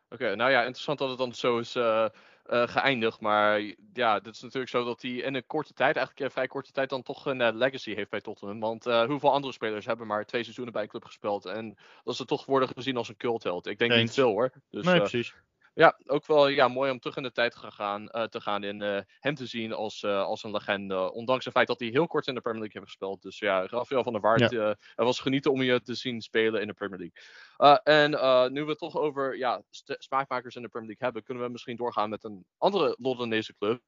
[0.09, 2.05] Oké, nou ja, interessant dat het dan zo is eh,
[2.51, 3.19] eh, geëindigd.
[3.19, 3.61] Maar
[3.93, 6.71] ja, het is natuurlijk zo dat hij in een korte tijd, eigenlijk een vrij korte
[6.71, 8.59] tijd, dan toch een eh, legacy heeft bij Tottenham.
[8.59, 11.45] Want eh, hoeveel andere spelers hebben maar twee seizoenen bij een club gespeeld?
[11.45, 13.67] En dat ze toch worden gezien als een cultheld.
[13.67, 14.51] Ik denk niet veel hoor.
[14.69, 15.35] Dus, nee, eh, precies.
[15.81, 18.63] Ja, ook wel ja, mooi om terug in de tijd te gaan, eh, te gaan
[18.63, 21.11] en eh, hem te zien als, eh, als een legende.
[21.13, 23.21] Ondanks het feit dat hij heel kort in de Premier League heeft gespeeld.
[23.21, 26.61] Dus ja, Rafael van der Waart, eh, er was genieten om je te zien spelen
[26.61, 27.81] in de Premier League.
[27.83, 28.11] En
[28.53, 31.75] nu we het toch over ja, smaakmakers in de Premier League hebben, kunnen we misschien
[31.75, 33.81] doorgaan met een andere Londenese club.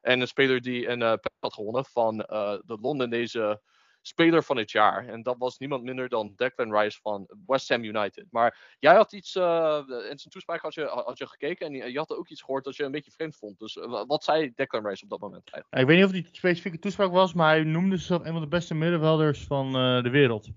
[0.00, 3.60] En een speler die een pet had gewonnen van de Londenese
[4.06, 5.08] speler van het jaar.
[5.08, 8.26] En dat was niemand minder dan Declan Rice van West Ham United.
[8.30, 12.10] Maar jij had iets, eh, in zijn toespraak had je, je gekeken en je, had
[12.10, 13.58] ook iets gehoord dat je een beetje vreemd vond.
[13.58, 15.82] Dus eh, wa- wat zei Declan Rice op dat moment eigenlijk?
[15.82, 18.48] Ik weet niet of die specifieke toespraak was, maar hij noemde zichzelf een van de
[18.48, 20.48] beste middenvelders van eh, de wereld.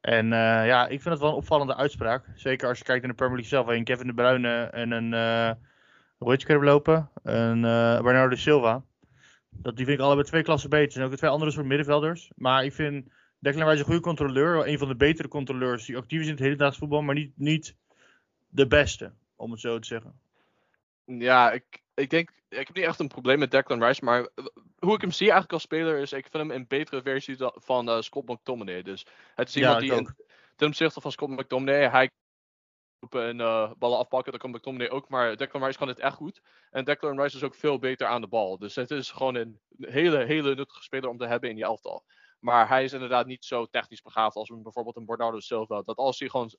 [0.00, 2.24] En ja, ik vind het wel een opvallende uitspraak.
[2.34, 3.76] Zeker als je kijkt naar de Premier League zelf.
[3.76, 5.10] Een Kevin De Bruyne en een,
[6.18, 7.10] je kunnen lopen?
[7.22, 8.82] Een eh Bernardo Silva.
[9.56, 10.86] Dat, die vind ik allebei twee klassen beter.
[10.86, 12.30] Er zijn ook twee andere soort middenvelders.
[12.36, 14.68] Maar ik vind Declan Rice een goede controleur.
[14.68, 17.02] Een van de betere controleurs die actief is in het hedendaags voetbal.
[17.02, 17.76] Maar niet, niet
[18.48, 20.20] de beste, om het zo te zeggen.
[21.04, 24.28] Ja, ik, ik denk, ik heb niet echt een probleem met Declan Rice, maar
[24.78, 27.88] hoe ik hem zie eigenlijk als speler is, ik vind hem een betere versie van
[27.88, 28.82] eh, Scott McTominay.
[28.82, 30.08] Dus het is Ja, iemand ik die ook.
[30.08, 30.24] in,
[30.56, 32.10] ten opzichte van Scott McTominay, hij
[33.10, 36.42] en eh, ballen afpakken, dat kan McTominay ook, maar Declan Rice kan het echt goed.
[36.70, 38.58] En Declan Rice is ook veel beter aan de bal.
[38.58, 42.04] Dus het is gewoon een hele, hele nuttige speler om te hebben in je elftal.
[42.40, 45.82] Maar hij is inderdaad niet zo technisch begaafd als bijvoorbeeld een Bernardo Silva.
[45.82, 46.50] Dat als hij gewoon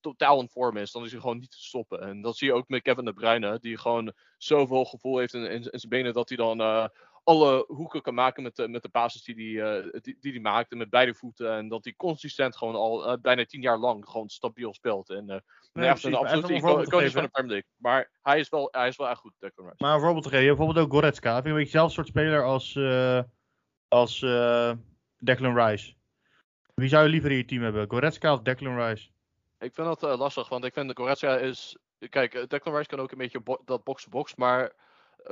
[0.00, 2.00] totaal in vorm is, dan is hij gewoon niet te stoppen.
[2.00, 5.42] En dat zie je ook met Kevin De Bruyne, die gewoon zoveel gevoel heeft in,
[5.42, 6.86] in, in zijn benen dat hij dan eh,
[7.28, 10.70] alle hoeken kan maken met de, met de basis die hij eh, die, die maakt.
[10.70, 11.52] En met beide voeten.
[11.52, 15.10] En dat hij consistent gewoon al eh, bijna tien jaar lang gewoon stabiel speelt.
[15.10, 15.38] En eh
[15.72, 17.50] nee, echt precies, een maar absolute even een ico- voorbeeld te iconisch van de Premier
[17.50, 17.70] League.
[17.76, 19.32] Maar hij is wel, hij is wel echt goed.
[19.76, 21.32] Maar een voorbeeld te geven, je bijvoorbeeld ook Goretzka.
[21.34, 22.78] Vind ik een beetje hetzelfde soort speler als,
[23.88, 24.18] als
[25.18, 25.94] Declan Rice.
[26.74, 29.08] Wie zou je liever in je team hebben, Goretzka of Declan Rice?
[29.58, 31.78] Ik vind dat lastig, want ik vind de Goretzka is...
[32.08, 34.70] Kijk, Declan Rice kan ook een beetje bo- dat box-to-box, maar eh,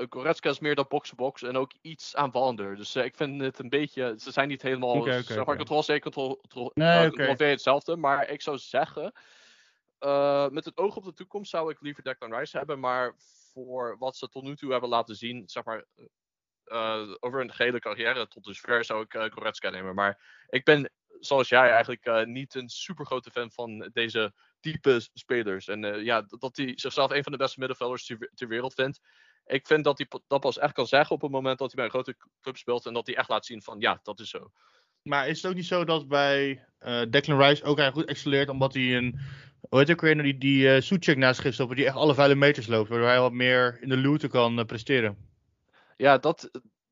[0.09, 2.77] Goretzka is meer dat box-to-box en ook iets aanvallender.
[2.77, 4.15] Dus eh, ik vind het een beetje...
[4.19, 4.91] Ze zijn niet helemaal...
[4.91, 5.57] Oké, oké, zeg maar, oké.
[5.57, 7.09] control C, control, control, Nee, eh, oké.
[7.09, 9.13] control V hetzelfde, maar ik zou zeggen...
[9.99, 12.81] eh, met het oog op de toekomst zou ik liever Declan Rice hebben.
[12.81, 13.15] Maar
[13.53, 15.85] voor wat ze tot nu toe hebben laten zien, zeg maar,
[16.65, 19.95] eh, over een gehele carrière tot dusver zou ik Goretzka nemen.
[19.95, 25.69] Maar ik ben, zoals jij, eigenlijk niet een super grote fan van deze type spelers.
[25.69, 29.01] En ja, dat hij zichzelf een van de beste middenvelders ter, ter wereld vindt.
[29.47, 31.85] Ik vind dat hij dat pas echt kan zeggen op het moment dat hij bij
[31.85, 32.87] een grote club speelt.
[32.87, 34.51] En dat hij echt laat zien van ja, dat is zo.
[35.03, 38.49] Maar is het ook niet zo dat bij uh, Declan Rice ook eigenlijk goed excelleert
[38.49, 39.19] omdat hij een,
[39.69, 42.35] hoe heet ook weer, die, die uh, Soetjek naast zich stopt, die echt alle vuile
[42.35, 45.31] meters loopt, waardoor hij wat meer in de looten kan uh, presteren?
[45.97, 46.51] Ja, dat,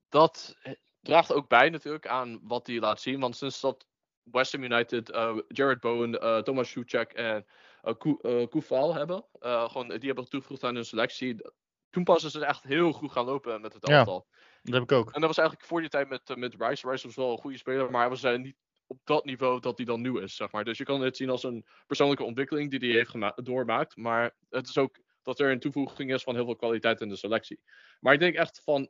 [0.09, 0.57] dat
[1.01, 3.21] draagt ook bij natuurlijk aan wat hij laat zien.
[3.21, 3.87] Want sinds dat
[4.23, 5.09] West Ham United,
[5.49, 7.47] Jared Bowen, Thomas Soetjek en
[7.83, 11.37] uh, Koufal hebben, gewoon, die hebben toegevoegd aan hun selectie,
[11.95, 14.27] toen pas is het echt heel goed gaan lopen met het elftal.
[14.29, 15.07] Ja, dat heb ik ook.
[15.07, 16.91] En dat was eigenlijk voor die tijd met, uh, met Rice.
[16.91, 19.77] Rice was wel een goede speler, maar hij was uh, niet op dat niveau dat
[19.77, 20.65] hij dan nu is, zeg maar.
[20.65, 23.97] Dus je kan het zien als een persoonlijke ontwikkeling die hij heeft doormaakt.
[23.97, 27.17] Maar het is ook dat er een toevoeging is van heel veel kwaliteit in de
[27.17, 27.61] selectie.
[28.01, 28.89] Maar ik denk echt van,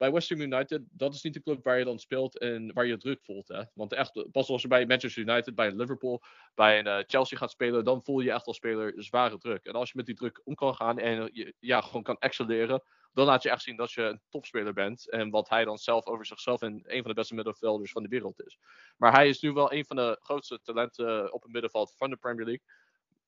[0.00, 2.86] bij West Ham United, dat is niet de club waar je dan speelt en waar
[2.86, 3.48] je druk voelt.
[3.48, 3.62] Hè?
[3.74, 6.22] Want echt, pas als je bij Manchester United, bij Liverpool,
[6.54, 9.64] bij een uh, Chelsea gaat spelen, dan voel je echt als speler zware druk.
[9.64, 12.82] En als je met die druk om kan gaan en je ja, gewoon kan excelleren,
[13.12, 15.10] dan laat je echt zien dat je een topspeler bent.
[15.10, 18.08] En wat hij dan zelf over zichzelf en een van de beste middenvelders van de
[18.08, 18.58] wereld is.
[18.96, 22.16] Maar hij is nu wel een van de grootste talenten op het middenveld van de
[22.16, 22.64] Premier League.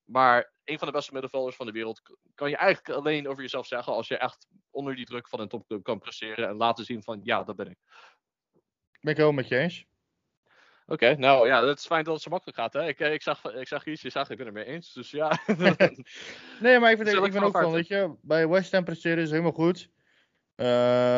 [0.05, 2.03] Maar een van de beste middenvelders van de wereld
[2.35, 5.49] kan je eigenlijk alleen over jezelf zeggen als je echt onder die druk van een
[5.49, 7.79] topclub kan presteren en laten zien van ja, dat ben ik.
[9.01, 9.87] Ben ik wel met je eens.
[10.87, 12.73] Oké, okay, nou ja, het is fijn dat het zo makkelijk gaat.
[12.73, 12.87] Hè?
[12.89, 14.93] Ik, eh, ik, zag, ik zag iets, je zag, ik ben het mee eens.
[14.93, 15.39] Dus ja.
[16.61, 19.31] nee, maar ik, vind, ik ben ook van, weet je, bij West Ham presteren is
[19.31, 19.91] helemaal goed.
[20.57, 20.67] Uh,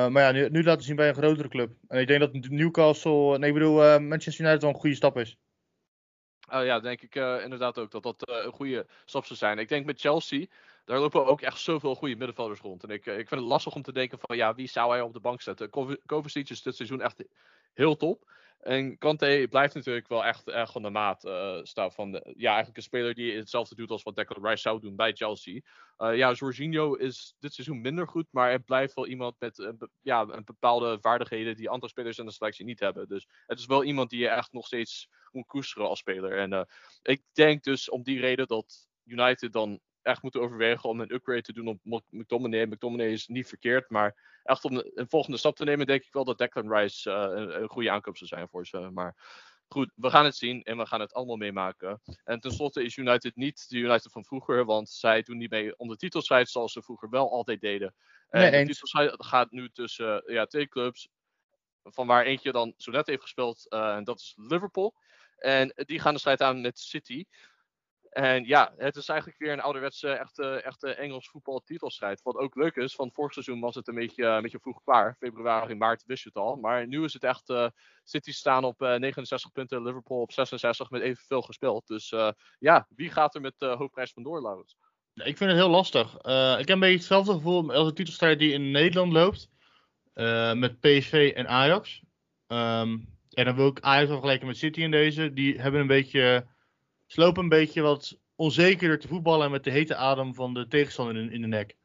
[0.08, 1.72] maar ja, nu, nu laten zien bij een grotere club.
[1.88, 5.18] En ik denk dat Newcastle, nee ik bedoel uh, Manchester United wel een goede stap
[5.18, 5.38] is.
[6.52, 9.58] Uh, ja, denk ik uh, inderdaad ook dat dat uh, een goede stap zou zijn.
[9.58, 10.46] Ik denk met Chelsea,
[10.84, 12.82] daar lopen ook echt zoveel goede middenvelders rond.
[12.82, 15.12] En ik, ik vind het lastig om te denken van, ja, wie zou hij op
[15.12, 15.70] de bank zetten?
[16.06, 17.24] Kovacic is dit seizoen echt
[17.72, 18.30] heel top.
[18.64, 21.92] En Kante blijft natuurlijk wel echt van de maat uh, staan.
[21.92, 25.12] Van ja, eigenlijk een speler die hetzelfde doet als wat Declan Rice zou doen bij
[25.12, 25.60] Chelsea.
[25.98, 30.20] Uh, ja, Jorginho is dit seizoen minder goed, maar het blijft wel iemand met ja,
[30.20, 33.08] een bepaalde vaardigheden die andere spelers in de selectie niet hebben.
[33.08, 36.38] Dus het is wel iemand die je echt nog steeds moet koesteren als speler.
[36.38, 36.68] En
[37.02, 41.42] ik denk dus om die reden dat United dan echt moeten overwegen om een upgrade
[41.42, 42.64] te doen op McTominay.
[42.64, 46.24] McTominay is niet verkeerd, maar echt om een volgende stap te nemen, denk ik wel
[46.24, 48.78] dat Declan Rice uh, een, een, goede aankoop zou zijn voor ze.
[48.78, 49.16] Maar
[49.68, 52.00] goed, we gaan het zien en we gaan het allemaal meemaken.
[52.24, 55.88] En tenslotte is United niet de United van vroeger, want zij doen niet mee om
[55.88, 57.94] de titelstrijd zoals ze vroeger wel altijd deden.
[58.28, 61.08] En nee, de titelstrijd gaat nu tussen ja, twee clubs,
[61.82, 64.94] van waar eentje dan zo net heeft gespeeld, uh, en dat is Liverpool.
[65.36, 67.24] En die gaan de strijd aan met City.
[68.14, 72.22] En ja, het is eigenlijk weer een ouderwetse, echte, echte Engels voetbaltitelstrijd.
[72.22, 75.16] Wat ook leuk is, van vorig seizoen was het een beetje, een beetje vroeg klaar.
[75.18, 76.56] Februari, maart wist je het al.
[76.56, 77.68] Maar nu is het echt, uh,
[78.04, 81.86] City staan op uh, 69 punten, Liverpool op 66 met evenveel gespeeld.
[81.86, 82.14] Dus
[82.58, 84.76] ja, wie gaat er met de hoofdprijs vandoor, Laurens?
[85.14, 86.14] Ik vind het heel lastig.
[86.58, 89.48] ik heb een beetje hetzelfde gevoel als de titelstrijd die in Nederland loopt.
[90.54, 92.02] met PSV en Ajax.
[92.46, 95.32] Um, en dan wil ik Ajax vergelijken met City in deze.
[95.32, 96.46] Die hebben een beetje
[97.06, 101.30] lopen een beetje wat onzekerder te voetballen met de hete adem van de tegenstander in,
[101.30, 101.76] in de nek.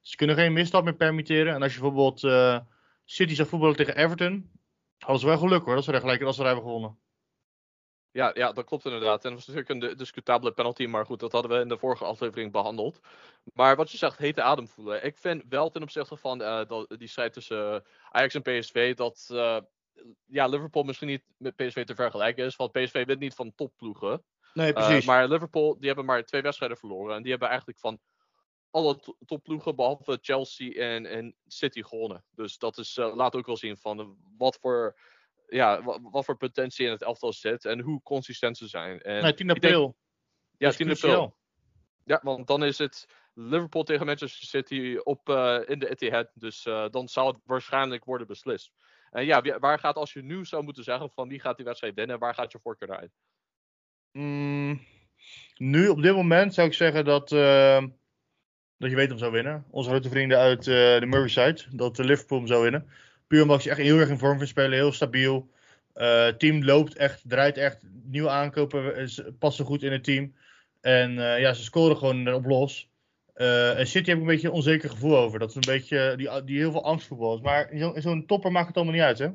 [0.00, 1.54] Ze kunnen geen misstap meer permitteren.
[1.54, 2.58] En als je bijvoorbeeld uh,
[3.04, 4.50] City zou voetballen tegen Everton,
[4.98, 6.98] hadden ze wel geluk hoor, dat ze er gelijk als ze hebben gewonnen.
[8.10, 9.24] Ja, ja, dat klopt inderdaad.
[9.24, 12.04] En dat was natuurlijk een discutabele penalty, maar goed, dat hadden we in de vorige
[12.04, 13.00] aflevering behandeld.
[13.54, 15.04] Maar wat je zegt, hete adem voelen.
[15.04, 19.28] Ik vind wel ten opzichte van dat, die strijd tussen uh, Ajax en PSV, dat
[19.32, 19.58] uh,
[20.26, 22.56] ja, Liverpool misschien niet met PSV te vergelijken is.
[22.56, 24.24] Want PSV wint niet van topploegen.
[24.52, 25.00] Nee, precies.
[25.00, 27.16] Uh, maar Liverpool, die hebben maar twee wedstrijden verloren.
[27.16, 28.00] En die hebben eigenlijk van
[28.70, 32.24] alle topploegen, behalve Chelsea en, en City, gewonnen.
[32.30, 34.98] Dus dat is, uh, laat ook wel zien van wat voor,
[35.46, 37.64] ja, wat, wat, voor potentie in het elftal zit.
[37.64, 39.00] En hoe consistent ze zijn.
[39.00, 39.80] En nee, 10 april.
[39.80, 39.94] Denk,
[40.58, 41.36] ja, 10 april.
[42.04, 46.30] Ja, want dan is het Liverpool tegen Manchester City op, uh, in de Etihad.
[46.34, 48.72] Dus dan zal het waarschijnlijk worden beslist.
[49.10, 51.94] En ja, waar gaat, als je nu zou moeten zeggen van wie gaat die wedstrijd
[51.94, 53.12] winnen, waar gaat je voorkeur naar uit?
[54.12, 54.80] Mm,
[55.56, 57.82] nu, op dit moment, zou ik zeggen dat, uh,
[58.78, 59.64] dat je weet hem zou winnen.
[59.70, 62.86] Onze grote vrienden uit uh, de Merseyside, dat de Liverpool hem zou winnen.
[63.26, 65.50] Puur omdat je echt heel erg in vorm vindt spelen, heel stabiel.
[65.96, 67.82] Uh, team loopt echt, draait echt.
[68.04, 70.34] Nieuwe aankopen passen goed in het team.
[70.80, 72.90] En ja, ze scoren gewoon op los.
[73.34, 75.38] en City heb ik een beetje een onzeker gevoel over.
[75.38, 77.40] Dat is een beetje, die, die heel veel angstvoetbal is.
[77.40, 79.28] Maar zo'n zo topper maakt het allemaal niet uit, hè?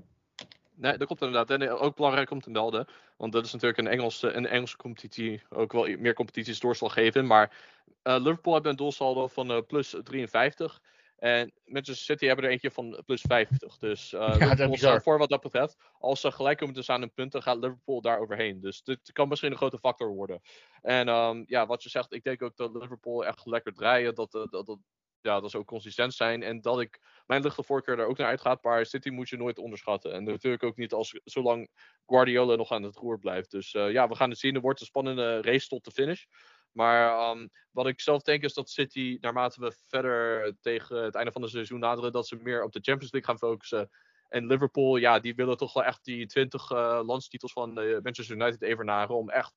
[0.77, 1.61] Nee, dat komt inderdaad.
[1.61, 2.87] En ook belangrijk om te melden.
[3.17, 5.41] Want dat is natuurlijk een Engelse, een Engelse competitie.
[5.49, 7.27] Ook wel meer competities doorslaggevend.
[7.27, 7.57] Maar
[8.03, 10.81] uh, Liverpool heeft een doelsaldo van uh, plus 53.
[11.17, 13.77] En Manchester City hebben er eentje van plus 50.
[13.77, 15.77] Dus uh, ja, Liverpool voor wat dat betreft.
[15.99, 18.61] Als ze gelijk komen te staan in punten, gaat Liverpool daar overheen.
[18.61, 20.41] Dus dit kan misschien een grote factor worden.
[20.81, 24.15] En um, ja, wat je zegt, ik denk ook dat Liverpool echt lekker draaien.
[24.15, 24.77] Dat, dat, dat,
[25.21, 26.43] ja, dat ze ook consistent zijn.
[26.43, 28.63] En dat ik mijn lichte voorkeur daar ook naar uitgaat.
[28.63, 30.13] Maar City moet je nooit onderschatten.
[30.13, 31.69] En natuurlijk ook niet als zolang
[32.05, 33.51] Guardiola nog aan het roer blijft.
[33.51, 34.55] Dus uh, ja, we gaan het zien.
[34.55, 36.23] Er wordt een spannende race tot de finish.
[36.71, 41.31] Maar um, wat ik zelf denk is dat City, naarmate we verder tegen het einde
[41.31, 43.89] van het seizoen naderen, dat ze meer op de Champions League gaan focussen.
[44.29, 48.35] En Liverpool, ja, die willen toch wel echt die 20 uh, landstitels van uh, Manchester
[48.35, 49.15] United evenaren.
[49.15, 49.53] Om echt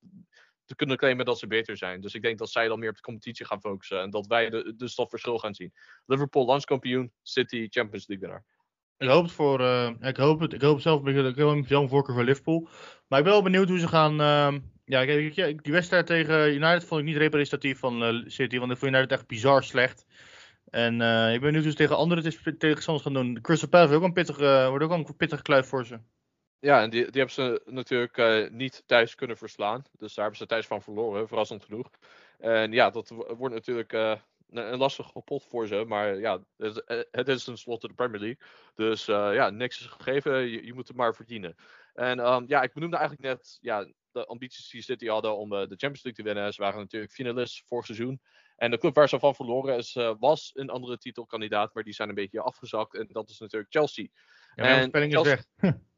[0.71, 2.01] te kunnen claimen dat ze beter zijn.
[2.01, 4.01] Dus ik denk dat zij dan meer op de competitie gaan focussen.
[4.01, 5.73] En dat wij de, dus dat verschil gaan zien.
[6.07, 8.45] Liverpool landskampioen, City Champions League winnaar.
[8.99, 9.61] Ik hoop het voor.
[9.61, 10.53] Uh, ik hoop het.
[10.53, 11.07] Ik hoop zelf.
[11.07, 12.69] Ik heb een voorkeur voor Liverpool.
[13.09, 14.21] Maar ik ben wel benieuwd hoe ze gaan.
[14.21, 18.59] Uh, ja, die wedstrijd tegen United vond ik niet representatief van uh, City.
[18.59, 20.07] Want ik vond United echt bizar slecht.
[20.65, 23.41] En ik ben benieuwd hoe ze tegen andere tegenstanders gaan doen.
[23.41, 25.99] Crystal Palace ook een pittige, wordt ook een pittige kluif voor ze.
[26.61, 29.83] Ja, en die, die hebben ze natuurlijk uh, niet thuis kunnen verslaan.
[29.99, 31.91] Dus daar hebben ze thuis van verloren, verrassend genoeg.
[32.39, 34.11] En ja, dat wordt natuurlijk uh,
[34.51, 35.85] een, een lastige pot voor ze.
[35.87, 38.39] Maar ja, het, eh, het is tenslotte de Premier League.
[38.75, 40.49] Dus uh, ja, niks is gegeven.
[40.49, 41.57] Je, je, moet het maar verdienen.
[41.95, 45.57] En um, ja, ik benoemde eigenlijk net ja, de ambities die City hadden om de
[45.57, 46.53] Champions League te winnen.
[46.53, 48.21] Ze waren natuurlijk finalist vorig seizoen.
[48.57, 51.75] En de club waar ze van verloren is, was een andere titelkandidaat.
[51.75, 52.95] Maar die zijn een beetje afgezakt.
[52.95, 54.07] En dat is natuurlijk Chelsea.
[54.55, 55.75] Ja, en Chelsea, is weg.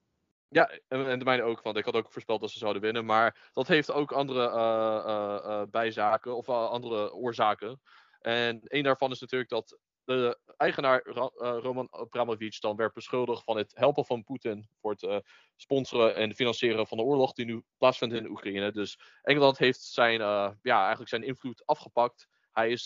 [0.52, 3.04] Ja, en de mijne ook, want ik had ook voorspeld dat ze zouden winnen.
[3.04, 7.80] Maar dat heeft ook andere uh, uh, uh, bijzaken of andere oorzaken.
[8.20, 11.02] En een daarvan is natuurlijk dat de eigenaar
[11.36, 15.24] Roman Abramovic dan werd beschuldigd van het helpen van Poetin voor het
[15.56, 18.72] sponsoren en financieren van de oorlog die nu plaatsvindt in Oekraïne.
[18.72, 20.18] Dus Engeland heeft zijn,
[20.62, 22.28] ja, eigenlijk zijn invloed afgepakt.
[22.50, 22.84] Hij is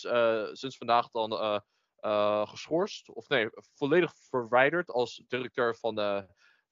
[0.51, 1.61] sinds vandaag dan
[2.47, 6.27] geschorst, of nee, volledig verwijderd als directeur van de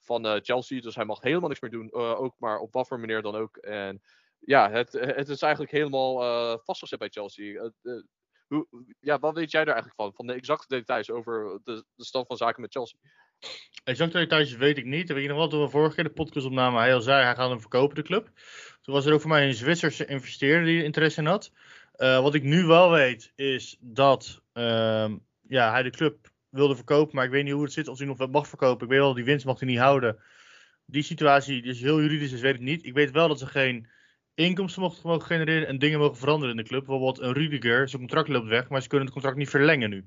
[0.05, 0.81] van uh, Chelsea.
[0.81, 1.89] Dus hij mag helemaal niks meer doen.
[1.93, 3.57] Uh, ook maar op wat voor manier dan ook.
[3.57, 4.01] En
[4.39, 7.71] ja, het, het is eigenlijk helemaal uh, vastgezet bij Chelsea.
[8.47, 8.67] hoe,
[8.99, 10.13] ja, wat weet jij er eigenlijk van?
[10.13, 12.99] Van de exacte details over de, de stand van zaken met Chelsea?
[13.83, 15.09] Exacte details weet ik niet.
[15.11, 16.81] Weet ik nog wel we vorige keer de podcast opnamen.
[16.81, 18.31] Hij al zei, hij gaat hem verkopen, de club.
[18.81, 21.51] Toen was er ook voor mij een Zwitserse investeerder die interesse in had.
[21.97, 27.25] wat ik nu wel weet, is dat ehm, ja, hij de club wilde verkopen, maar
[27.25, 28.83] ik weet niet hoe het zit, als hij nog wat mag verkopen.
[28.83, 30.19] Ik weet wel, die winst mag hij niet houden.
[30.85, 32.85] Die situatie is heel juridisch, dus weet ik niet.
[32.85, 33.87] Ik weet wel dat ze geen
[34.33, 36.85] inkomsten mogen, mogen genereren en dingen mogen veranderen in de club.
[36.85, 40.05] Bijvoorbeeld een Rudiger, zijn contract loopt weg, maar ze kunnen het contract niet verlengen nu.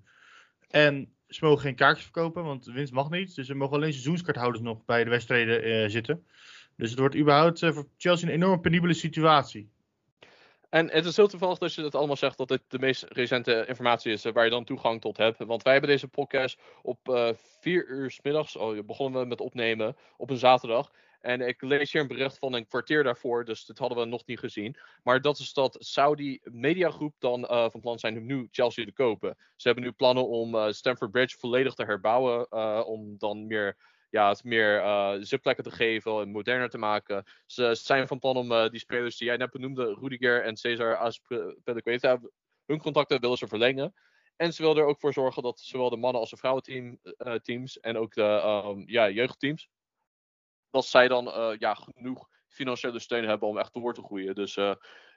[0.68, 3.34] En ze mogen geen kaartjes verkopen, want de winst mag niet.
[3.34, 6.26] Dus ze mogen alleen seizoenskaarthouders nog bij de wedstrijden uh, zitten.
[6.76, 9.70] Dus het wordt überhaupt uh, voor Chelsea een enorm penibele situatie.
[10.68, 13.64] En het is heel toevallig dat je dat allemaal zegt dat dit de meest recente
[13.68, 15.44] informatie is eh, waar je dan toegang tot hebt.
[15.44, 17.28] Want wij hebben deze podcast op uh,
[17.60, 20.90] vier uur s middags, oh, begonnen we met opnemen op een zaterdag.
[21.20, 24.26] En ik lees hier een bericht van een kwartier daarvoor, dus dit hadden we nog
[24.26, 24.76] niet gezien.
[25.02, 28.92] Maar dat is dat Saudi Mediagroep dan uh, van plan zijn om nu Chelsea te
[28.92, 29.36] kopen.
[29.56, 32.52] Ze hebben nu plannen om uh, Stamford Bridge volledig te herbouwen,
[32.86, 33.76] om dan meer
[34.10, 37.24] ja, het meer uh, zitplekken te geven en moderner te maken.
[37.46, 40.96] Ze zijn van plan om uh, die spelers die jij net benoemde, Rudiger en Cesar
[40.96, 42.20] Azpilicueta,
[42.66, 43.94] hun contacten willen ze verlengen.
[44.36, 46.98] En ze willen er ook voor zorgen dat zowel de mannen als de vrouwenteams
[47.42, 49.68] teams, en ook de um, ja, jeugdteams,
[50.70, 54.34] dat zij dan ja, genoeg financiële steun hebben om echt door te groeien.
[54.34, 54.74] Dus uh,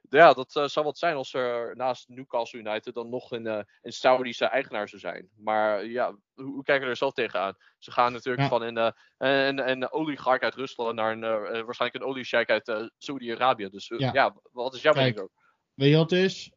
[0.09, 3.59] ja, dat uh, zou wat zijn als er naast Newcastle United dan nog een, uh,
[3.81, 5.29] een Saudische eigenaar zou zijn.
[5.35, 7.55] Maar ja, hoe, hoe kijken we er zelf tegenaan?
[7.77, 8.47] Ze gaan natuurlijk ja.
[8.49, 13.69] van een, een, een oligarch uit Rusland naar een, waarschijnlijk een oliesheik uit Saudi-Arabië.
[13.69, 14.13] Dus ja.
[14.13, 14.35] ja.
[14.51, 15.31] wat is jouw mening ook?
[15.73, 16.51] Weet je wat het is?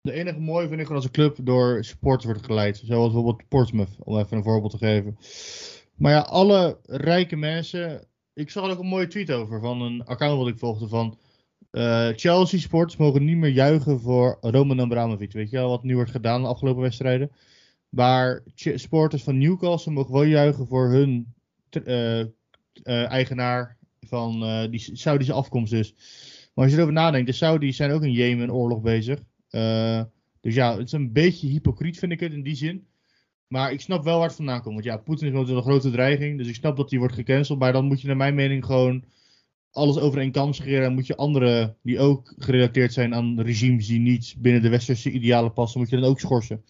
[0.00, 2.76] De enige mooie vind ik als een club door supporters wordt geleid.
[2.84, 5.16] Zoals bijvoorbeeld Portsmouth, om even een voorbeeld te geven.
[5.96, 10.04] Maar ja, alle rijke mensen ik zag er ook een mooie tweet over van een
[10.04, 11.18] account wat ik volgde van
[11.72, 15.32] uh, Chelsea sports mogen niet meer juichen voor Roman Abramovic.
[15.32, 17.30] Weet je wel wat nu wordt gedaan de afgelopen wedstrijden.
[17.88, 21.34] Maar sporters van Newcastle mogen wel juichen voor hun
[21.84, 22.26] uh, uh,
[22.84, 24.40] eigenaar van
[24.70, 25.94] die Saudische afkomst dus.
[26.54, 29.22] Maar als je erover nadenkt, de Saudis zijn ook in Jemen oorlog bezig.
[30.40, 32.86] dus ja, het is een beetje hypocriet vind ik het in die zin.
[33.52, 34.74] Maar ik snap wel waar het vandaan komt.
[34.74, 36.38] Want ja, Poetin is natuurlijk een grote dreiging.
[36.38, 37.58] Dus ik snap dat die wordt gecanceld.
[37.58, 39.04] Maar dan moet je naar mijn mening gewoon
[39.70, 40.84] alles over één kam scheren.
[40.84, 45.10] En moet je anderen die ook gerelateerd zijn aan regimes die niet binnen de westerse
[45.10, 46.64] idealen passen, moet je dan ook schorsen.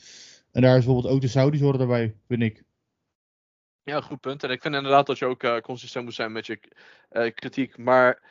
[0.53, 2.65] En daar is bijvoorbeeld ook de Saudis horen daarbij, vind ik.
[3.83, 4.45] Ja, goed punt.
[4.45, 6.61] En ik vind inderdaad dat je ook eh, consistent moet zijn met je
[7.09, 7.79] eh, kritiek.
[7.79, 8.23] Maar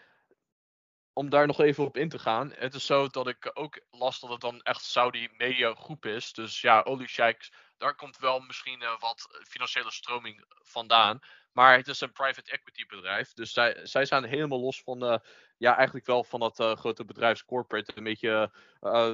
[1.14, 2.52] om daar nog even op in te gaan.
[2.56, 6.34] Het is zo dat ik ook las dat het dan echt Saudi media groep is.
[6.34, 7.52] Dus ja, oliesheiks,
[7.82, 11.20] daar komt wel misschien eh, wat financiële stroming vandaan.
[11.52, 13.34] Maar het is een private equity bedrijf.
[13.34, 15.18] Dus zij, zij zijn helemaal los van, uh,
[15.58, 17.92] ja, eigenlijk wel van dat uh, grote bedrijfscorporate.
[17.96, 18.52] Een beetje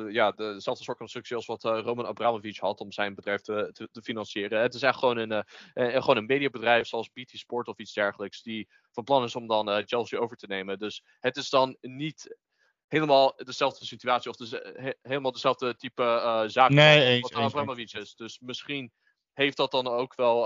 [0.09, 4.61] ja, dezelfde soort constructie als wat Roman Abramovich had om zijn bedrijf te, te, financieren.
[4.61, 8.41] Het is echt gewoon een, een, gewoon een mediabedrijf zoals BT Sport of iets dergelijks.
[8.41, 10.80] Die van plan is om dan Chelsea over te nemen.
[10.80, 12.38] Dus het is dan niet
[12.88, 14.29] helemaal dezelfde situatie.
[14.29, 18.15] Of de, he, helemaal dezelfde type zaak nee, als wat is.
[18.15, 18.91] Dus misschien
[19.33, 20.45] heeft dat dan ook wel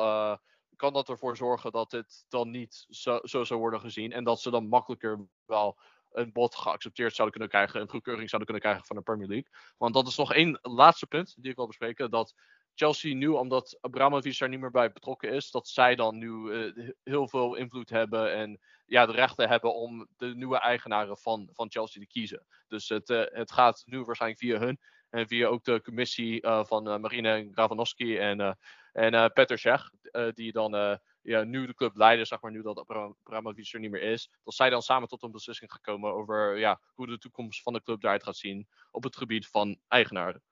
[0.82, 4.12] kan dat ervoor zorgen dat het dan niet zo, zo zou worden gezien.
[4.12, 5.80] En dat ze dan makkelijker wel
[6.12, 7.82] een bod geaccepteerd zouden kunnen krijgen.
[7.82, 9.52] Een goedkeuring zouden kunnen krijgen van de Premier League.
[9.78, 12.12] Want dat is nog één laatste punt die ik wil bespreken.
[12.12, 12.34] Dat
[12.76, 16.90] Chelsea nu, omdat Abramovich er niet meer bij betrokken is, dat zij dan nu uh,
[17.04, 21.72] heel veel invloed hebben en ja, de rechten hebben om de nieuwe eigenaren van, van
[21.72, 22.46] Chelsea te kiezen.
[22.68, 26.66] Dus het, uh, het gaat nu waarschijnlijk via hun en via ook de commissie uh,
[26.66, 28.58] van Marine Gravanowski en
[28.92, 32.80] en Peter uh, die dan ja, nu de club leiden, zeg maar, nu dat
[33.24, 34.30] Abramovic er niet meer is.
[34.44, 37.82] Dat zij dan samen tot een beslissing gekomen over ja, hoe de toekomst van de
[37.82, 40.44] club eruit gaat zien op het gebied van eigenaren.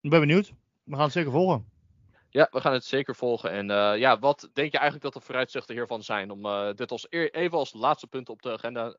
[0.00, 0.52] Ik ben benieuwd.
[0.86, 1.68] We gaan het zeker volgen.
[2.30, 3.50] Ja, we gaan het zeker volgen.
[3.50, 6.30] En uh, ja, wat denk je eigenlijk dat de vooruitzichten hiervan zijn?
[6.30, 8.94] Om uh, dit als even als laatste punt op de agenda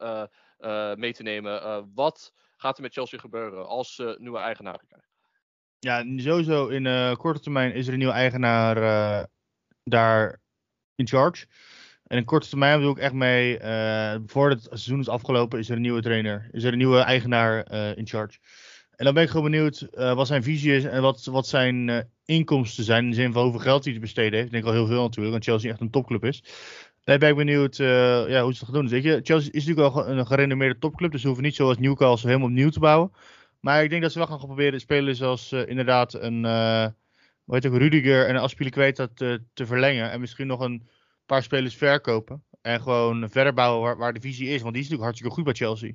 [0.60, 1.92] uh, mee te nemen.
[1.94, 5.10] wat gaat er met Chelsea gebeuren als ze nieuwe eigenaren krijgen?
[5.80, 8.76] Ja, sowieso in korte termijn is er een nieuwe eigenaar
[9.84, 10.42] daar
[10.96, 11.46] in charge.
[12.04, 13.60] En in korte termijn bedoel ik echt mee,
[14.26, 17.72] voordat het seizoen is afgelopen, is er een nieuwe trainer, is er een nieuwe eigenaar
[17.98, 18.40] in charge.
[18.98, 22.84] En dan ben ik gewoon benieuwd wat zijn visie is en wat, wat zijn inkomsten
[22.84, 23.04] zijn.
[23.04, 24.46] In de zin van hoeveel geld hij te besteden heeft.
[24.46, 26.44] Ik denk al heel veel natuurlijk, want Chelsea echt een topclub is.
[27.04, 28.82] Daar ben ik benieuwd ja, hoe ze het gaan doen.
[28.82, 31.78] Dus weet je, Chelsea is natuurlijk al een gerenommeerde topclub, dus ze hoeven niet zoals
[31.78, 33.12] Newcastle helemaal opnieuw te bouwen.
[33.60, 36.46] Maar ik denk dat ze wel gaan proberen spelen zoals uh, inderdaad een
[37.46, 40.12] heet ook, Rudiger en Aspilicueta te, te verlengen.
[40.12, 40.88] En misschien nog een
[41.26, 42.44] paar spelers verkopen.
[42.62, 44.62] En gewoon verder bouwen waar, waar de visie is.
[44.62, 45.92] Want die is natuurlijk hartstikke goed bij Chelsea.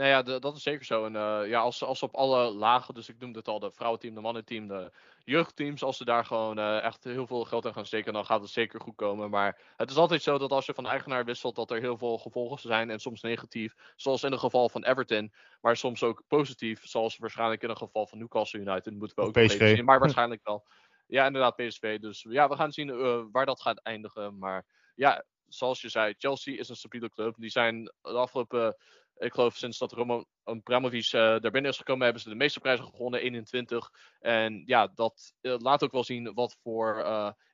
[0.00, 1.04] Nou ja, de, dat is zeker zo.
[1.04, 4.14] En uh, ja, als, als op alle lagen, dus ik noemde het al, de vrouwenteam,
[4.14, 4.92] de mannenteam, de
[5.24, 8.40] jeugdteams, als ze daar gewoon uh, echt heel veel geld in gaan steken, dan gaat
[8.40, 9.30] het zeker goed komen.
[9.30, 12.18] Maar het is altijd zo dat als je van eigenaar wisselt, dat er heel veel
[12.18, 13.74] gevolgen zijn en soms negatief.
[13.96, 18.06] Zoals in het geval van Everton, maar soms ook positief, zoals waarschijnlijk in het geval
[18.06, 18.94] van Newcastle United.
[18.94, 19.76] Moeten we ook PSV.
[19.76, 20.66] zien, maar waarschijnlijk wel.
[21.06, 21.98] Ja, inderdaad, PSV.
[21.98, 24.38] Dus ja, we gaan zien uh, waar dat gaat eindigen.
[24.38, 27.34] Maar ja, zoals je zei, Chelsea is een stabiele club.
[27.38, 28.76] Die zijn de afgelopen
[29.20, 32.60] ik geloof sinds dat Roman Abramovic uh, daar binnen is gekomen, hebben ze de meeste
[32.60, 33.90] prijzen gewonnen, 21.
[34.20, 37.04] En ja, dat uh, laat ook wel zien wat voor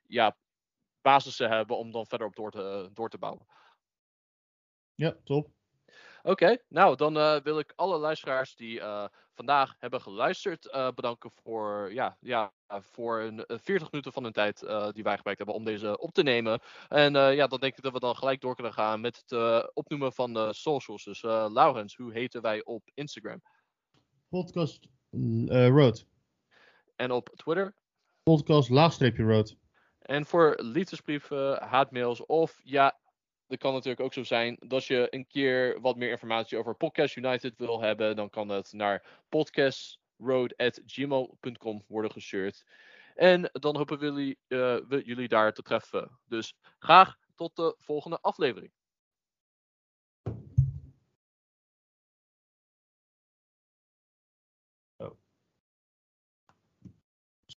[0.06, 0.36] ja,
[1.00, 3.46] basis ze hebben om dan verder op door te, door te bouwen.
[4.94, 5.50] Ja, top.
[6.26, 10.88] Oké, okay, nou dan uh, wil ik alle luisteraars die uh, vandaag hebben geluisterd uh,
[10.94, 14.58] bedanken voor, ja, ja, voor een, 40 minuten van hun tijd
[14.92, 16.60] die wij gebruikt hebben om deze op te nemen.
[16.88, 20.12] En ja, dan denk ik dat we dan gelijk door kunnen gaan met het opnoemen
[20.12, 21.04] van de socials.
[21.04, 23.42] Dus Laurens, hoe heten wij op Instagram?
[24.28, 24.88] Podcast
[25.50, 26.06] Road.
[26.96, 27.74] En op Twitter?
[28.22, 29.56] Podcast laagstreepje Road.
[29.98, 32.98] En voor liefdesbrieven, haatmails of ja,
[33.48, 37.16] het kan natuurlijk ook zo zijn dat je een keer wat meer informatie over Podcast
[37.16, 38.16] United wil hebben.
[38.16, 42.64] Dan kan het naar podcastroad.gmail.com worden gestuurd.
[43.14, 46.18] En dan hopen jullie, uh, we jullie daar te treffen.
[46.24, 48.72] Dus graag tot de volgende aflevering.